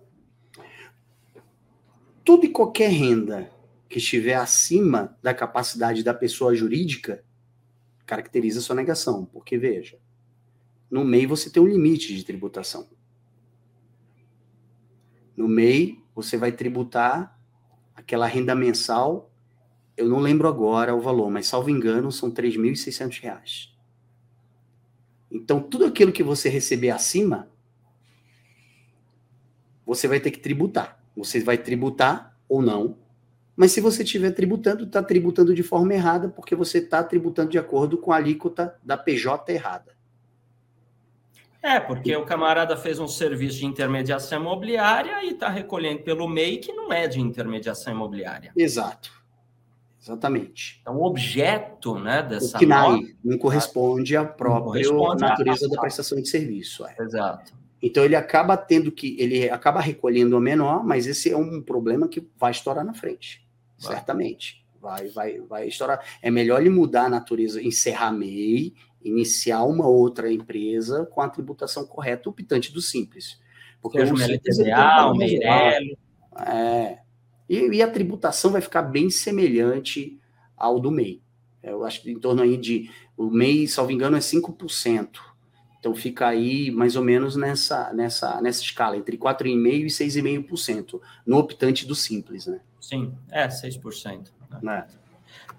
[2.24, 3.50] Tudo e qualquer renda
[3.88, 7.22] que estiver acima da capacidade da pessoa jurídica
[8.06, 9.98] caracteriza sonegação, porque veja,
[10.90, 12.88] no MEI você tem um limite de tributação.
[15.36, 17.38] No MEI você vai tributar
[17.94, 19.30] aquela renda mensal,
[19.96, 23.70] eu não lembro agora o valor, mas salvo engano são R$ 3.600.
[25.30, 27.48] Então, tudo aquilo que você receber acima,
[29.86, 31.00] você vai ter que tributar.
[31.16, 32.96] Você vai tributar ou não.
[33.56, 37.58] Mas se você estiver tributando, está tributando de forma errada, porque você está tributando de
[37.58, 39.94] acordo com a alíquota da PJ errada.
[41.62, 46.56] É, porque o camarada fez um serviço de intermediação imobiliária e está recolhendo pelo MEI
[46.56, 48.50] que não é de intermediação imobiliária.
[48.56, 49.19] Exato.
[50.02, 50.78] Exatamente.
[50.80, 52.56] Então, o objeto né, dessa.
[52.56, 55.68] O KNAI não corresponde à própria corresponde natureza a...
[55.68, 56.86] da prestação de serviço.
[56.86, 56.96] É.
[56.98, 57.52] Exato.
[57.82, 59.16] Então ele acaba tendo que.
[59.18, 63.46] Ele acaba recolhendo a menor, mas esse é um problema que vai estourar na frente.
[63.78, 63.94] Vai.
[63.94, 64.64] Certamente.
[64.80, 66.02] Vai, vai, vai estourar.
[66.22, 71.86] É melhor ele mudar a natureza, encerrar MEI, iniciar uma outra empresa com a tributação
[71.86, 73.38] correta, o pitante do simples.
[73.82, 75.98] Porque Seja o LTDA, o Meirelli.
[76.46, 76.98] É,
[77.50, 80.16] e, e, a tributação vai ficar bem semelhante
[80.56, 81.20] ao do MEI.
[81.60, 82.88] Eu acho que em torno aí de.
[83.16, 85.18] O MEI, salvo engano, é 5%.
[85.80, 91.38] Então fica aí mais ou menos nessa, nessa, nessa escala, entre 4,5% e 6,5% no
[91.38, 92.60] optante do Simples, né?
[92.80, 94.28] Sim, é 6%.
[94.62, 94.86] Né?
[94.86, 95.00] É.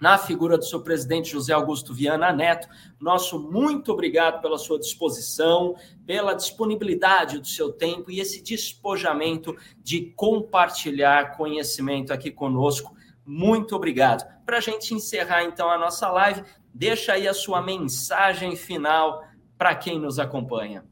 [0.01, 2.69] na figura do seu presidente José Augusto Viana Neto.
[3.01, 5.75] Nosso muito obrigado pela sua disposição,
[6.07, 12.96] pela disponibilidade do seu tempo e esse despojamento de compartilhar conhecimento aqui conosco
[13.27, 14.25] muito obrigado.
[14.45, 19.25] Para a gente encerrar então a nossa live, deixa aí a sua mensagem final
[19.59, 20.85] para quem nos acompanha.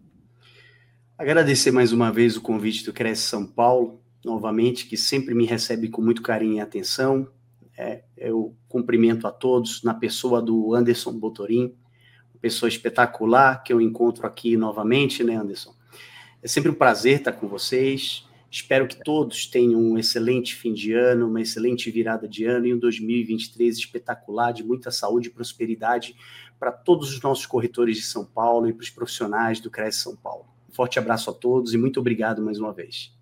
[1.16, 5.88] Agradecer mais uma vez o convite do Cresce São Paulo, novamente, que sempre me recebe
[5.88, 7.28] com muito carinho e atenção.
[7.78, 11.76] É, eu cumprimento a todos na pessoa do Anderson Botorim,
[12.44, 15.74] pessoa espetacular que eu encontro aqui novamente, né, Anderson?
[16.42, 18.28] É sempre um prazer estar com vocês.
[18.54, 22.72] Espero que todos tenham um excelente fim de ano, uma excelente virada de ano e
[22.72, 26.14] um 2023 espetacular, de muita saúde e prosperidade
[26.56, 30.14] para todos os nossos corretores de São Paulo e para os profissionais do Cresce São
[30.14, 30.46] Paulo.
[30.70, 33.12] Forte abraço a todos e muito obrigado mais uma vez.